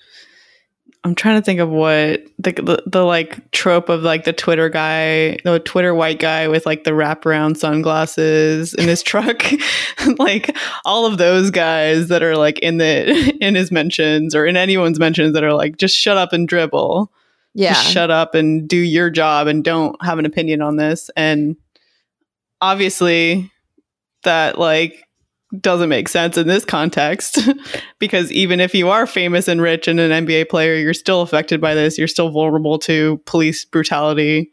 [1.07, 4.67] I'm trying to think of what the, the the like trope of like the Twitter
[4.67, 9.43] guy, the Twitter white guy with like the wraparound sunglasses in his truck,
[10.17, 14.57] like all of those guys that are like in the in his mentions or in
[14.57, 17.09] anyone's mentions that are like just shut up and dribble,
[17.53, 17.73] yeah.
[17.73, 21.09] Just shut up and do your job and don't have an opinion on this.
[21.15, 21.55] And
[22.61, 23.51] obviously,
[24.23, 25.06] that like
[25.61, 27.39] doesn't make sense in this context
[27.99, 31.61] because even if you are famous and rich and an NBA player, you're still affected
[31.61, 31.97] by this.
[31.97, 34.51] You're still vulnerable to police brutality.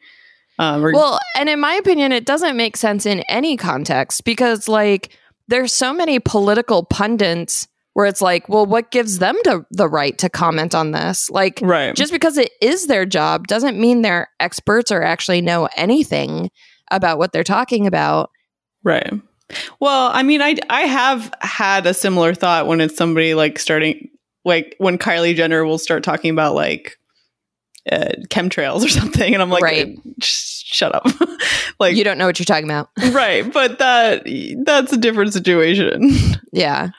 [0.59, 4.69] Um, or, well and in my opinion it doesn't make sense in any context because
[4.69, 5.11] like
[5.49, 10.17] there's so many political pundits where it's like well what gives them to, the right
[10.19, 11.97] to comment on this like right.
[11.97, 16.53] just because it is their job doesn't mean they're experts or actually know anything
[16.91, 18.31] about what they're talking about.
[18.83, 19.13] Right.
[19.81, 24.09] Well, I mean, I I have had a similar thought when it's somebody like starting
[24.45, 26.97] like when Kylie Jenner will start talking about like
[27.91, 29.97] uh, chemtrails or something, and I'm like, Right.
[30.23, 31.07] "Sh- shut up,
[31.81, 32.89] like You don't know what you're talking about.
[33.13, 33.51] right.
[33.53, 34.23] But that
[34.65, 36.11] that's a different situation.
[36.53, 36.91] Yeah.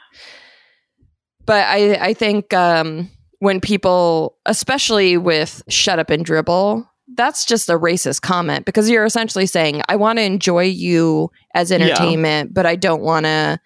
[1.45, 7.69] But I I think um when people especially with shut up and dribble, that's just
[7.69, 12.65] a racist comment because you're essentially saying I want to enjoy you as entertainment, but
[12.65, 13.59] I don't want to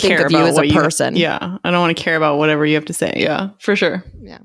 [0.00, 1.16] think of you as a what person.
[1.16, 3.12] yeah, I don't want to care about whatever you have to say.
[3.16, 4.04] Yeah, for sure.
[4.20, 4.38] Yeah.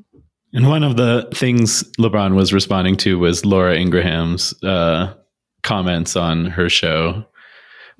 [0.53, 5.13] And one of the things LeBron was responding to was Laura Ingraham's uh,
[5.63, 7.23] comments on her show.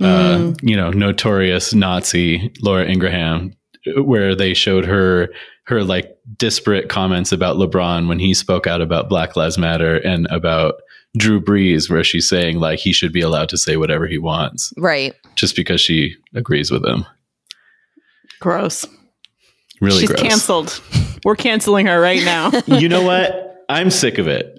[0.01, 0.59] Uh, Mm.
[0.63, 3.53] you know, notorious Nazi Laura Ingraham,
[4.03, 5.29] where they showed her
[5.71, 10.27] her like disparate comments about LeBron when he spoke out about Black Lives Matter and
[10.29, 10.75] about
[11.17, 14.71] Drew Brees, where she's saying like he should be allowed to say whatever he wants
[14.77, 15.13] Right.
[15.35, 17.05] just because she agrees with him.
[18.39, 18.85] Gross.
[19.81, 20.21] Really She's gross.
[20.21, 20.81] canceled.
[21.25, 22.51] We're canceling her right now.
[22.67, 23.65] you know what?
[23.67, 24.57] I'm sick of it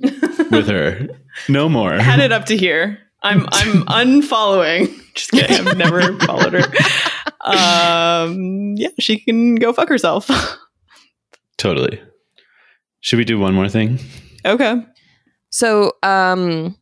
[0.51, 1.09] with her.
[1.48, 1.92] No more.
[1.94, 2.98] Had it up to here.
[3.22, 4.98] I'm I'm unfollowing.
[5.14, 5.68] Just kidding.
[5.68, 6.64] I've never followed her.
[7.40, 10.29] um, yeah, she can go fuck herself.
[11.62, 12.03] Totally.
[13.03, 14.01] Should we do one more thing?
[14.44, 14.85] okay.
[15.51, 16.77] So, um,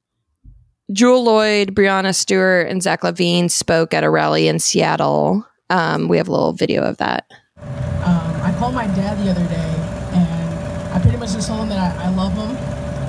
[0.90, 5.46] Jewell Loyd, Breanna Stewart, and Zach LaVine spoke at a rally in Seattle.
[5.68, 7.26] Um, we have a little video of that.
[7.58, 9.74] Um, I called my dad the other day,
[10.16, 12.56] and I pretty much just told him that I, I love him.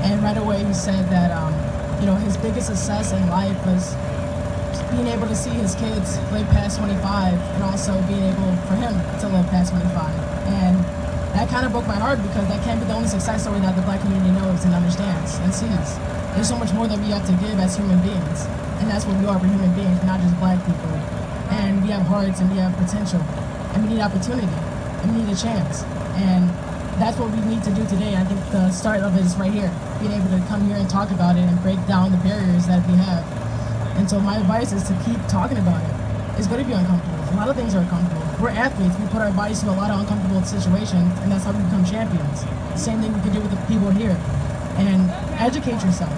[0.04, 1.54] And right away, he said that um,
[2.02, 3.96] you know his biggest success in life was
[4.92, 8.92] being able to see his kids live past 25, and also being able for him
[9.22, 10.20] to live past 25.
[10.52, 11.01] And
[11.34, 13.76] that kind of broke my heart because that can't be the only success story that
[13.76, 15.96] the black community knows and understands and sees.
[16.36, 18.48] There's so much more that we have to give as human beings,
[18.80, 20.92] and that's what we are for human beings, not just black people.
[21.52, 23.20] And we have hearts and we have potential,
[23.76, 24.48] and we need opportunity,
[25.04, 25.84] and we need a chance.
[26.20, 26.48] And
[27.00, 28.16] that's what we need to do today.
[28.16, 30.90] I think the start of it is right here, being able to come here and
[30.90, 33.24] talk about it and break down the barriers that we have.
[33.98, 35.94] And so my advice is to keep talking about it.
[36.40, 37.20] It's going to be uncomfortable.
[37.34, 38.31] A lot of things are uncomfortable.
[38.42, 38.98] We're athletes.
[38.98, 41.86] We put our bodies through a lot of uncomfortable situations, and that's how we become
[41.86, 42.42] champions.
[42.74, 44.18] Same thing we can do with the people here.
[44.82, 45.06] And
[45.38, 46.10] educate yourself.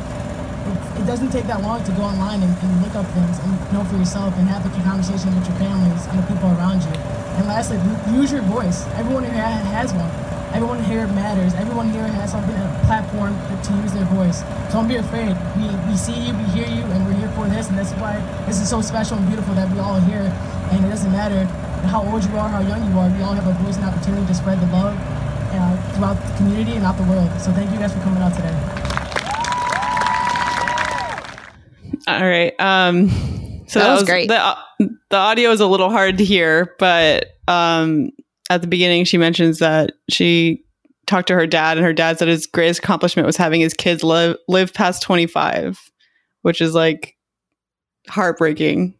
[0.95, 3.83] It, doesn't take that long to go online and, and look up things and know
[3.83, 6.95] for yourself and have a conversation with your families and the people around you.
[7.36, 7.75] And lastly,
[8.15, 8.88] use your voice.
[8.95, 9.43] Everyone here
[9.75, 10.07] has one.
[10.55, 11.51] Everyone here matters.
[11.59, 14.47] Everyone here has something, a platform to use their voice.
[14.71, 15.36] So don't be afraid.
[15.59, 17.67] We, we see you, we hear you, and we're here for this.
[17.67, 18.15] And that's why
[18.47, 20.31] this is so special and beautiful that we all here.
[20.71, 21.43] And it doesn't matter
[21.85, 23.09] how old you are, how young you are.
[23.09, 26.73] We all have a voice and opportunity to spread the love uh, throughout the community
[26.73, 27.29] and out the world.
[27.39, 28.53] So thank you guys for coming out today.
[32.07, 32.53] All right.
[32.59, 33.09] Um,
[33.67, 34.27] so That was great.
[34.27, 34.57] The,
[35.09, 38.11] the audio is a little hard to hear, but um,
[38.49, 40.63] at the beginning, she mentions that she
[41.05, 44.03] talked to her dad, and her dad said his greatest accomplishment was having his kids
[44.03, 45.79] live live past twenty five,
[46.41, 47.15] which is like
[48.07, 48.95] heartbreaking.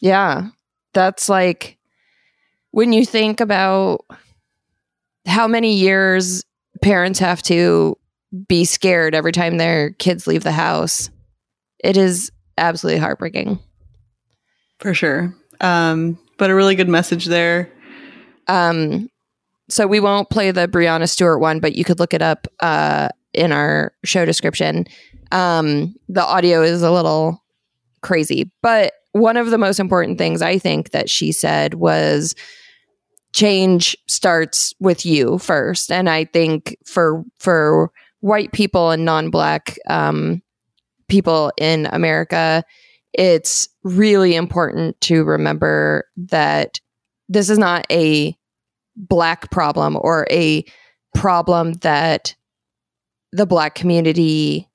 [0.00, 0.48] Yeah.
[0.92, 1.75] That's like
[2.76, 4.04] when you think about
[5.24, 6.44] how many years
[6.82, 7.96] parents have to
[8.48, 11.08] be scared every time their kids leave the house,
[11.82, 13.58] it is absolutely heartbreaking.
[14.78, 15.34] For sure.
[15.62, 17.72] Um, but a really good message there.
[18.46, 19.08] Um,
[19.70, 23.08] so we won't play the Breanna Stewart one, but you could look it up uh,
[23.32, 24.84] in our show description.
[25.32, 27.42] Um, the audio is a little
[28.02, 32.34] crazy, but one of the most important things I think that she said was
[33.32, 40.42] change starts with you first, and I think for for white people and non-black um,
[41.08, 42.64] people in America,
[43.12, 46.80] it's really important to remember that
[47.28, 48.36] this is not a
[48.96, 50.64] black problem or a
[51.14, 52.34] problem that
[53.32, 54.68] the black community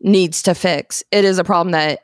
[0.00, 1.02] needs to fix.
[1.10, 2.00] It is a problem that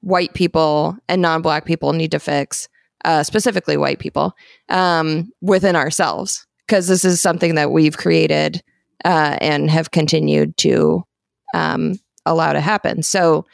[0.00, 2.68] white people and non-black people need to fix,
[3.04, 4.34] uh, specifically white people,
[4.68, 8.62] um, within ourselves, because this is something that we've created
[9.04, 11.04] uh, and have continued to
[11.54, 13.02] um, allow to happen.
[13.02, 13.46] So,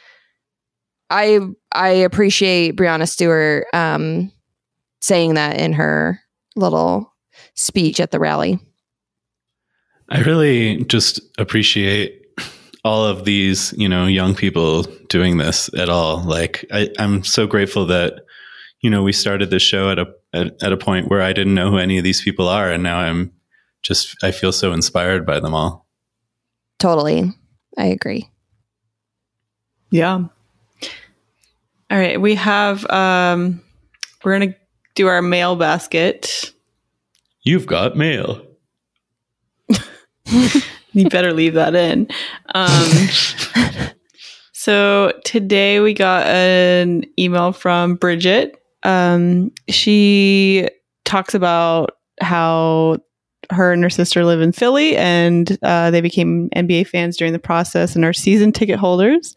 [1.09, 1.39] I
[1.73, 4.31] I appreciate Breanna Stewart um,
[5.01, 6.21] saying that in her
[6.55, 7.13] little
[7.55, 8.59] speech at the rally.
[10.09, 12.25] I really just appreciate
[12.83, 16.21] all of these, you know, young people doing this at all.
[16.23, 18.21] Like, I, I'm so grateful that,
[18.81, 21.53] you know, we started this show at a at, at a point where I didn't
[21.53, 23.31] know who any of these people are, and now I'm
[23.81, 25.87] just I feel so inspired by them all.
[26.79, 27.31] Totally,
[27.77, 28.29] I agree.
[29.91, 30.23] Yeah.
[31.91, 32.19] All right.
[32.19, 33.61] We have, um,
[34.23, 34.57] we're going to
[34.95, 36.53] do our mail basket.
[37.43, 38.45] You've got mail.
[40.93, 42.09] You better leave that in.
[42.53, 42.91] Um,
[44.51, 48.60] so today we got an email from Bridget.
[48.83, 50.69] Um, she
[51.05, 52.97] talks about how
[53.51, 57.39] her and her sister live in Philly and uh, they became NBA fans during the
[57.39, 59.35] process and are season ticket holders.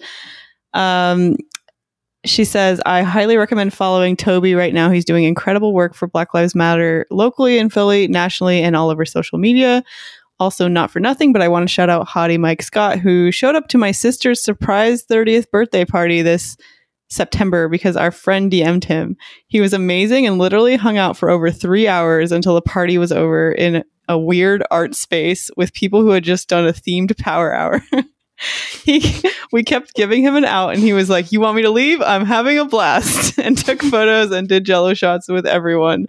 [0.73, 1.37] Um,
[2.25, 4.91] she says, I highly recommend following Toby right now.
[4.91, 9.05] He's doing incredible work for Black Lives Matter locally in Philly, nationally, and all over
[9.05, 9.83] social media.
[10.41, 13.55] Also, not for nothing, but I want to shout out Hottie Mike Scott, who showed
[13.55, 16.57] up to my sister's surprise 30th birthday party this
[17.15, 19.17] September because our friend DM'd him.
[19.47, 23.13] He was amazing and literally hung out for over three hours until the party was
[23.13, 27.55] over in a weird art space with people who had just done a themed power
[27.55, 27.83] hour.
[28.85, 29.23] he
[29.53, 32.01] we kept giving him an out and he was like you want me to leave?
[32.03, 33.33] I'm having a blast.
[33.45, 36.07] And took photos and did jello shots with everyone.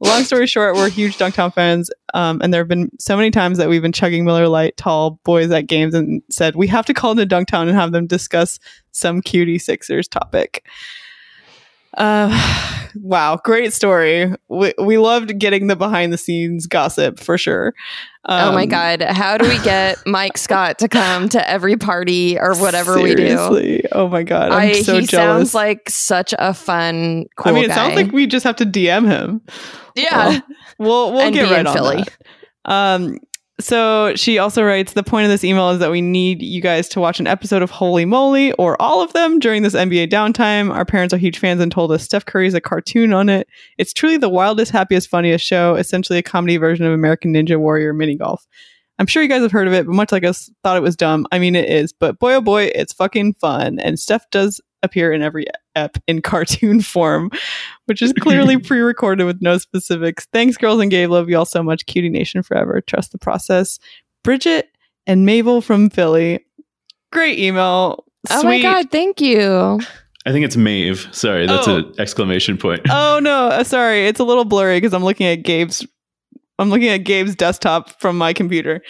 [0.00, 3.56] Long story short we're huge dunktown fans um, and there have been so many times
[3.56, 6.94] that we've been chugging Miller Lite tall boys at games and said we have to
[6.94, 8.58] call into dunktown and have them discuss
[8.92, 10.66] some cutie sixers topic
[11.96, 14.32] Uh, wow, great story.
[14.48, 17.72] We, we loved getting the behind the scenes gossip for sure.
[18.26, 22.38] oh my Um, god, how do we get Mike Scott to come to every party
[22.38, 23.80] or whatever we do?
[23.92, 25.10] Oh my god, I'm I, so he jealous.
[25.10, 27.74] sounds like such a fun, cool I mean, it guy.
[27.74, 29.42] sounds like we just have to DM him.
[29.94, 30.40] yeah,
[30.78, 32.02] We'll we'll get right on Philly.
[32.02, 32.72] that.
[32.72, 33.18] Um,
[33.64, 36.86] so she also writes the point of this email is that we need you guys
[36.90, 40.70] to watch an episode of Holey Moley or all of them during this NBA downtime.
[40.70, 43.48] Our parents are huge fans and told us Steph Curry is a cartoon on it.
[43.78, 47.94] It's truly the wildest, happiest, funniest show, essentially a comedy version of American Ninja Warrior
[47.94, 48.46] mini golf.
[48.98, 50.94] I'm sure you guys have heard of it, but much like us thought it was
[50.94, 51.26] dumb.
[51.32, 53.78] I mean, it is, but boy, oh boy, it's fucking fun.
[53.78, 55.46] And Steph does appear in every
[55.76, 57.30] ep in cartoon form,
[57.86, 60.26] which is clearly pre-recorded with no specifics.
[60.32, 61.10] Thanks, girls and Gabe.
[61.10, 61.86] Love you all so much.
[61.86, 62.80] Cutie Nation forever.
[62.80, 63.78] Trust the process.
[64.22, 64.68] Bridget
[65.06, 66.44] and Mabel from Philly.
[67.12, 68.04] Great email.
[68.30, 69.80] Oh my god, thank you.
[70.26, 71.06] I think it's Mave.
[71.12, 71.76] Sorry, that's Oh.
[71.76, 72.80] an exclamation point.
[72.90, 74.06] Oh no, uh, sorry.
[74.06, 75.86] It's a little blurry because I'm looking at Gabe's
[76.58, 78.80] I'm looking at Gabe's desktop from my computer.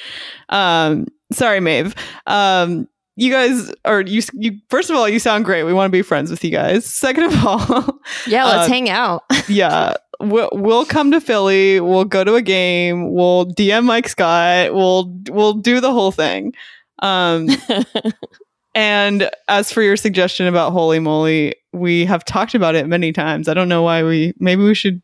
[0.51, 1.95] Um sorry, Maeve.
[2.27, 5.63] Um you guys are you you first of all, you sound great.
[5.65, 6.85] We want to be friends with you guys.
[7.05, 9.23] Second of all, Yeah, let's Uh, hang out.
[9.49, 11.81] yeah, we'll, we'll come to Philly.
[11.81, 13.13] We'll go to a game.
[13.13, 14.75] We'll DM Mike Scott.
[14.75, 16.55] We'll we'll do the whole thing.
[17.01, 17.49] Um,
[18.75, 23.49] and as for your suggestion about Holey Moley, we have talked about it many times.
[23.49, 24.35] I don't know why we.
[24.39, 25.03] Maybe we should.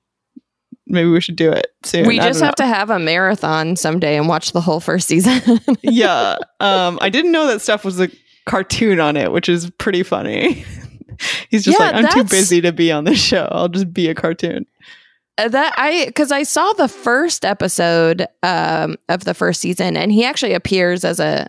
[0.91, 2.07] Maybe we should do it soon.
[2.07, 5.61] we just have to have a marathon someday and watch the whole first season.
[5.83, 6.37] yeah.
[6.59, 8.09] Um, I didn't know that Steph was a
[8.47, 10.65] cartoon on it, which is pretty funny.
[11.49, 13.49] He's just Yeah, like, I'm too busy to be on this show.
[13.53, 14.67] I'll just be a cartoon.
[15.39, 20.11] Uh, that I because I saw the first episode um, of the first season, and
[20.11, 21.49] he actually appears as a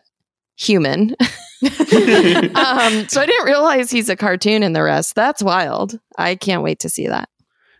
[0.56, 1.16] human.
[1.20, 5.16] um, so I didn't realize he's a cartoon in the rest.
[5.16, 6.00] That's wild.
[6.18, 7.30] I can't wait to see that.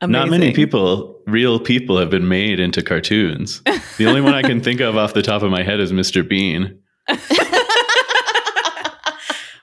[0.02, 3.62] Not many people, real people, have been made into cartoons.
[3.98, 6.28] The only one I can think of off the top of my head is Mr.
[6.28, 6.80] Bean.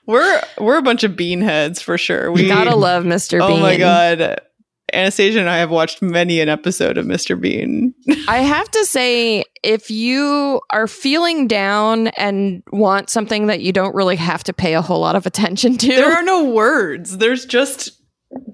[0.09, 2.31] We're we're a bunch of bean heads for sure.
[2.31, 3.39] We We gotta love Mr.
[3.45, 3.57] Bean.
[3.57, 4.41] Oh my god.
[4.91, 7.39] Anastasia and I have watched many an episode of Mr.
[7.39, 7.93] Bean.
[8.27, 13.93] I have to say, if you are feeling down and want something that you don't
[13.93, 17.19] really have to pay a whole lot of attention to, there are no words.
[17.19, 17.98] There's just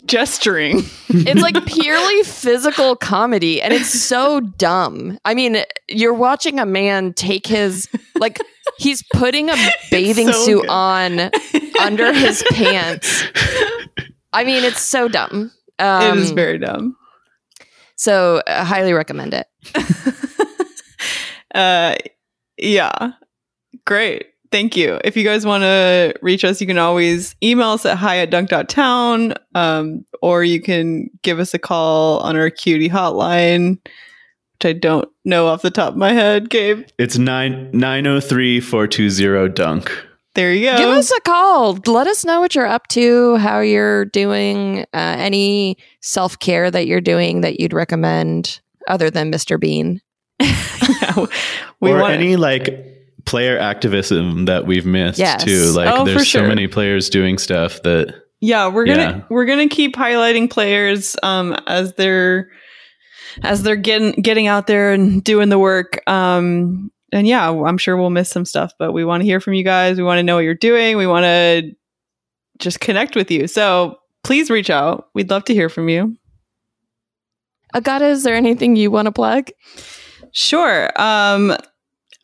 [0.05, 0.79] gesturing.
[1.09, 5.17] it's like purely physical comedy and it's so dumb.
[5.25, 5.57] I mean,
[5.89, 8.39] you're watching a man take his like
[8.77, 9.55] he's putting a
[9.91, 10.69] bathing so suit good.
[10.69, 11.31] on
[11.81, 13.23] under his pants.
[14.33, 15.51] I mean, it's so dumb.
[15.79, 16.95] Um, it is very dumb.
[17.95, 19.47] so uh, highly recommend it.
[21.53, 21.95] Uh
[22.57, 23.13] yeah.
[23.85, 24.25] Great.
[24.51, 24.99] Thank you.
[25.03, 28.29] If you guys want to reach us, you can always email us at hi at
[28.29, 34.73] dunk.town, um, or you can give us a call on our cutie hotline, which I
[34.73, 36.85] don't know off the top of my head, Gabe.
[36.97, 39.91] It's nine nine zero three four two zero dunk.
[40.35, 40.77] There you go.
[40.77, 41.79] Give us a call.
[41.85, 46.87] Let us know what you're up to, how you're doing, uh, any self care that
[46.87, 49.59] you're doing that you'd recommend other than Mr.
[49.59, 50.01] Bean.
[50.41, 51.25] Yeah,
[51.79, 52.94] we or want any like
[53.25, 55.43] player activism that we've missed Yes.
[55.43, 55.71] too.
[55.75, 56.43] Like Oh, there's sure.
[56.43, 59.21] so many players doing stuff that Yeah, we're gonna Yeah.
[59.29, 62.49] we're gonna keep highlighting players um as they're
[63.43, 66.01] as they're getting getting out there and doing the work.
[66.07, 69.53] Um and yeah, I'm sure we'll miss some stuff, but we want to hear from
[69.53, 69.97] you guys.
[69.97, 70.97] We want to know what you're doing.
[70.97, 71.71] We want to
[72.59, 73.47] just connect with you.
[73.47, 75.07] So please reach out.
[75.13, 76.15] We'd love to hear from you.
[77.73, 79.49] Agata, is there anything you want to plug?
[80.31, 80.89] Sure.
[81.01, 81.55] Um,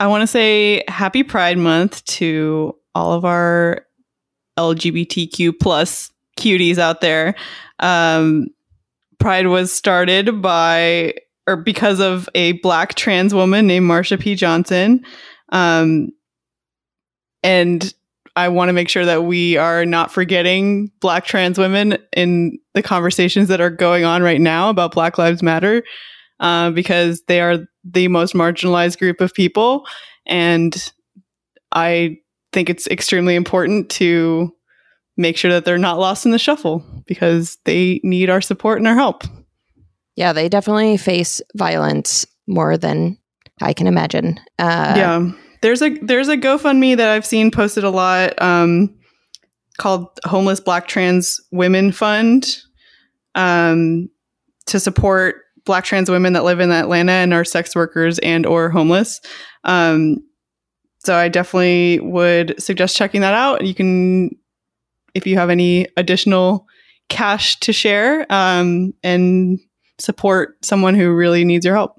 [0.02, 3.86] I want to say Happy Pride Month to all of our
[4.58, 7.36] LGBTQ plus cuties out there.
[7.78, 8.48] Um,
[9.20, 11.14] Pride was started by
[11.46, 14.34] or because of a black trans woman named Marsha P.
[14.34, 15.06] Johnson.
[15.50, 16.10] Um,
[17.44, 17.94] and
[18.36, 22.82] I want to make sure that we are not forgetting black trans women in the
[22.82, 25.84] conversations that are going on right now about Black Lives Matter
[26.42, 29.86] uh, because they are the most marginalized group of people.
[30.26, 30.92] And
[31.72, 32.18] I
[32.52, 34.54] think it's extremely important to
[35.18, 38.88] make sure that they're not lost in the shuffle because they need our support and
[38.88, 39.24] our help.
[40.16, 43.18] Yeah, they definitely face violence more than
[43.62, 44.40] I can imagine.
[44.60, 45.32] Uh, yeah.
[45.62, 48.98] There's a there's a GoFundMe that I've seen posted a lot um,
[49.78, 52.58] called Homeless Black Trans Women Fund
[53.36, 54.10] um,
[54.66, 55.36] to support
[55.72, 59.22] Black trans women that live in Atlanta and are sex workers and or homeless.
[59.64, 60.18] Um,
[61.00, 63.66] so I definitely would suggest checking that out.
[63.66, 64.32] You can,
[65.14, 66.68] if you have any additional
[67.08, 69.62] cash to share um, and
[69.98, 71.96] support someone who really needs your help.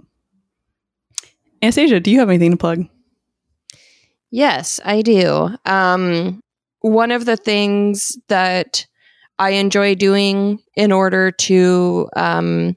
[1.62, 2.84] Anastasia, do you have anything to plug?
[4.30, 5.48] Yes, I do.
[5.64, 6.42] Um,
[6.80, 8.86] one of the things that
[9.38, 12.76] I enjoy doing in order to, um,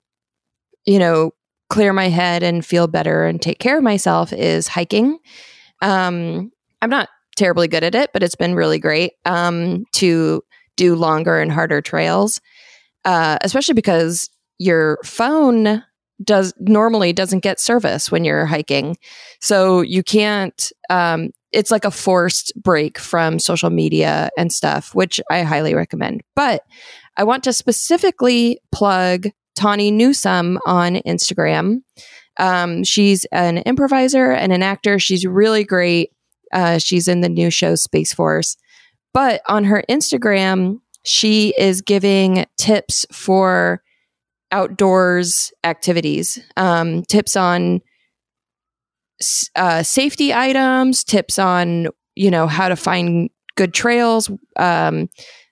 [0.86, 1.32] you know,
[1.70, 5.18] clear my head and feel better and take care of myself is hiking.
[5.82, 10.44] Um, I'm not terribly good at it, but it's been really great um, to
[10.76, 12.40] do longer and harder trails,
[13.04, 15.84] uh, especially because your phone
[16.24, 18.98] does normally doesn't get service when you're hiking,
[19.42, 20.72] so you can't.
[20.90, 26.22] Um, it's like a forced break from social media and stuff, which I highly recommend.
[26.36, 26.64] But
[27.18, 31.82] I want to specifically plug Tawny Newsome on Instagram.
[32.38, 35.00] Um, she's an improviser and an actor.
[35.00, 36.12] She's really great.
[36.54, 38.58] Uh, she's in the new show Space Force.
[39.14, 43.82] But on her Instagram, she is giving tips for
[44.52, 47.82] outdoors activities, um, tips on
[49.56, 55.10] uh, safety items, tips on you know how to find good trails, um,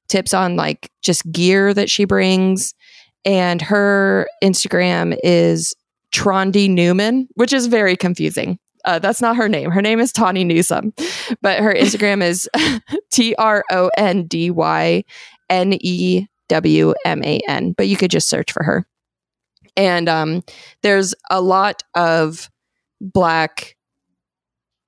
[0.09, 2.73] tips on like just gear that she brings.
[3.25, 5.75] And her Instagram is
[6.11, 8.59] Trondy Newman, which is very confusing.
[8.85, 9.71] Uh, that's not her name.
[9.71, 10.93] Her name is Tawny Newsome,
[11.41, 12.49] but her Instagram is
[13.11, 15.03] T R O N D Y
[15.49, 17.71] N E W M A N.
[17.71, 18.85] But you could just search for her.
[19.77, 20.43] And um,
[20.81, 22.49] there's a lot of
[22.99, 23.75] black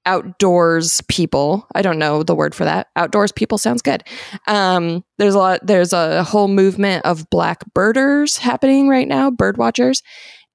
[0.06, 1.68] outdoors people.
[1.74, 2.88] I don't know the word for that.
[2.96, 4.04] Outdoors people sounds good.
[4.48, 5.60] Um, there's a lot.
[5.66, 10.04] There's a whole movement of black birders happening right now, bird watchers,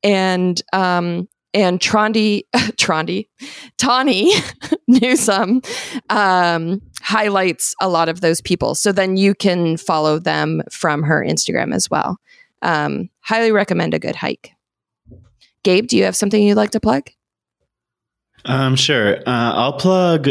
[0.03, 3.28] and um, and Trondy, Trondy,
[3.78, 4.32] Tawny
[4.88, 5.62] Newsome
[6.09, 8.74] um, highlights a lot of those people.
[8.74, 12.18] So then you can follow them from her Instagram as well.
[12.62, 14.53] Um, highly recommend a good hike.
[15.62, 17.11] Gabe, do you have something you'd like to plug?
[18.45, 19.16] Um, sure.
[19.18, 20.28] Uh, I'll plug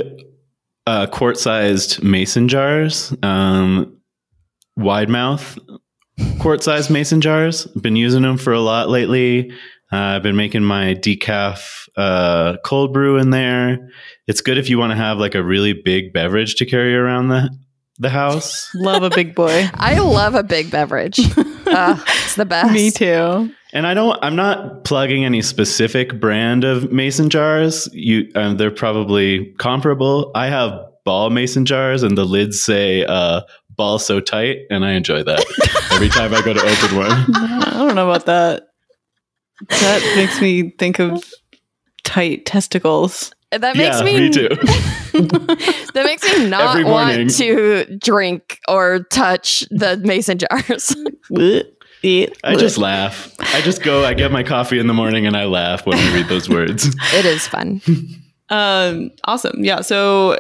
[0.88, 3.98] uh, quart-sized mason jars, um,
[4.76, 5.58] wide mouth
[6.40, 7.66] quart-sized mason jars.
[7.68, 9.52] Been using them for a lot lately.
[9.92, 13.90] Uh, I've been making my decaf uh, cold brew in there.
[14.28, 17.30] It's good if you want to have like a really big beverage to carry around
[17.30, 17.50] the
[17.98, 18.70] the house.
[18.76, 19.68] Love a big boy.
[19.74, 21.20] I love a big beverage.
[21.68, 22.72] uh, it's the best.
[22.72, 23.54] Me too.
[23.72, 24.18] And I don't.
[24.22, 27.88] I'm not plugging any specific brand of mason jars.
[27.94, 30.32] You, um, they're probably comparable.
[30.34, 30.72] I have
[31.06, 35.46] ball mason jars, and the lids say uh, "ball so tight," and I enjoy that
[35.92, 37.12] every time I go to open one.
[37.12, 38.64] I don't know about that.
[39.68, 41.24] That makes me think of
[42.04, 43.32] tight testicles.
[43.52, 44.48] That makes yeah, me, me too.
[45.94, 50.96] that makes me not want to drink or touch the mason jars.
[52.44, 53.34] I just laugh.
[53.40, 54.06] I just go.
[54.06, 56.88] I get my coffee in the morning, and I laugh when I read those words.
[57.14, 57.82] it is fun.
[58.50, 59.64] Um, awesome.
[59.64, 59.82] Yeah.
[59.82, 60.40] So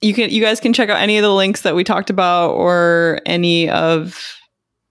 [0.00, 2.52] you can you guys can check out any of the links that we talked about
[2.52, 4.38] or any of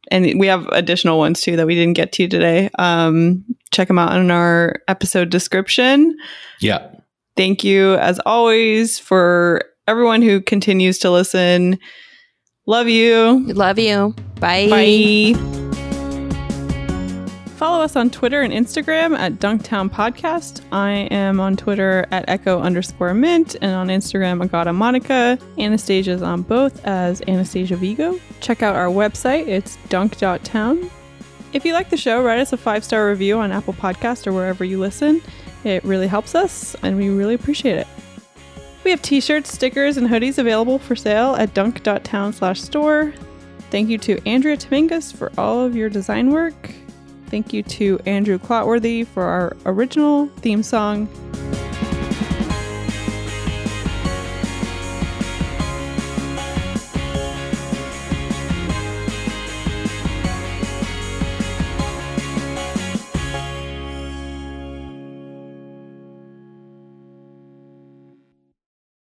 [0.09, 2.69] and we have additional ones too that we didn't get to today.
[2.79, 6.17] Um, check them out in our episode description.
[6.59, 6.87] Yeah.
[7.35, 11.79] Thank you as always for everyone who continues to listen.
[12.67, 13.45] Love you.
[13.53, 14.13] Love you.
[14.41, 14.67] Bye.
[14.69, 15.33] Bye.
[17.55, 20.61] Follow us on Twitter and Instagram at Dunktown Podcast.
[20.73, 25.39] I am on Twitter at Echo underscore Mint and on Instagram Agata Monica.
[25.57, 28.19] Anastasia's on both as Anastasia Vigo.
[28.41, 30.91] Check out our website, it's dunk.town.
[31.53, 34.33] If you like the show, write us a five star review on Apple Podcast or
[34.33, 35.21] wherever you listen.
[35.63, 37.87] It really helps us and we really appreciate it.
[38.83, 43.13] We have t-shirts, stickers, and hoodies available for sale at dunk.town slash store.
[43.69, 46.71] Thank you to Andrea Tomingus for all of your design work.
[47.29, 51.09] Thank you to Andrew Clotworthy for our original theme song.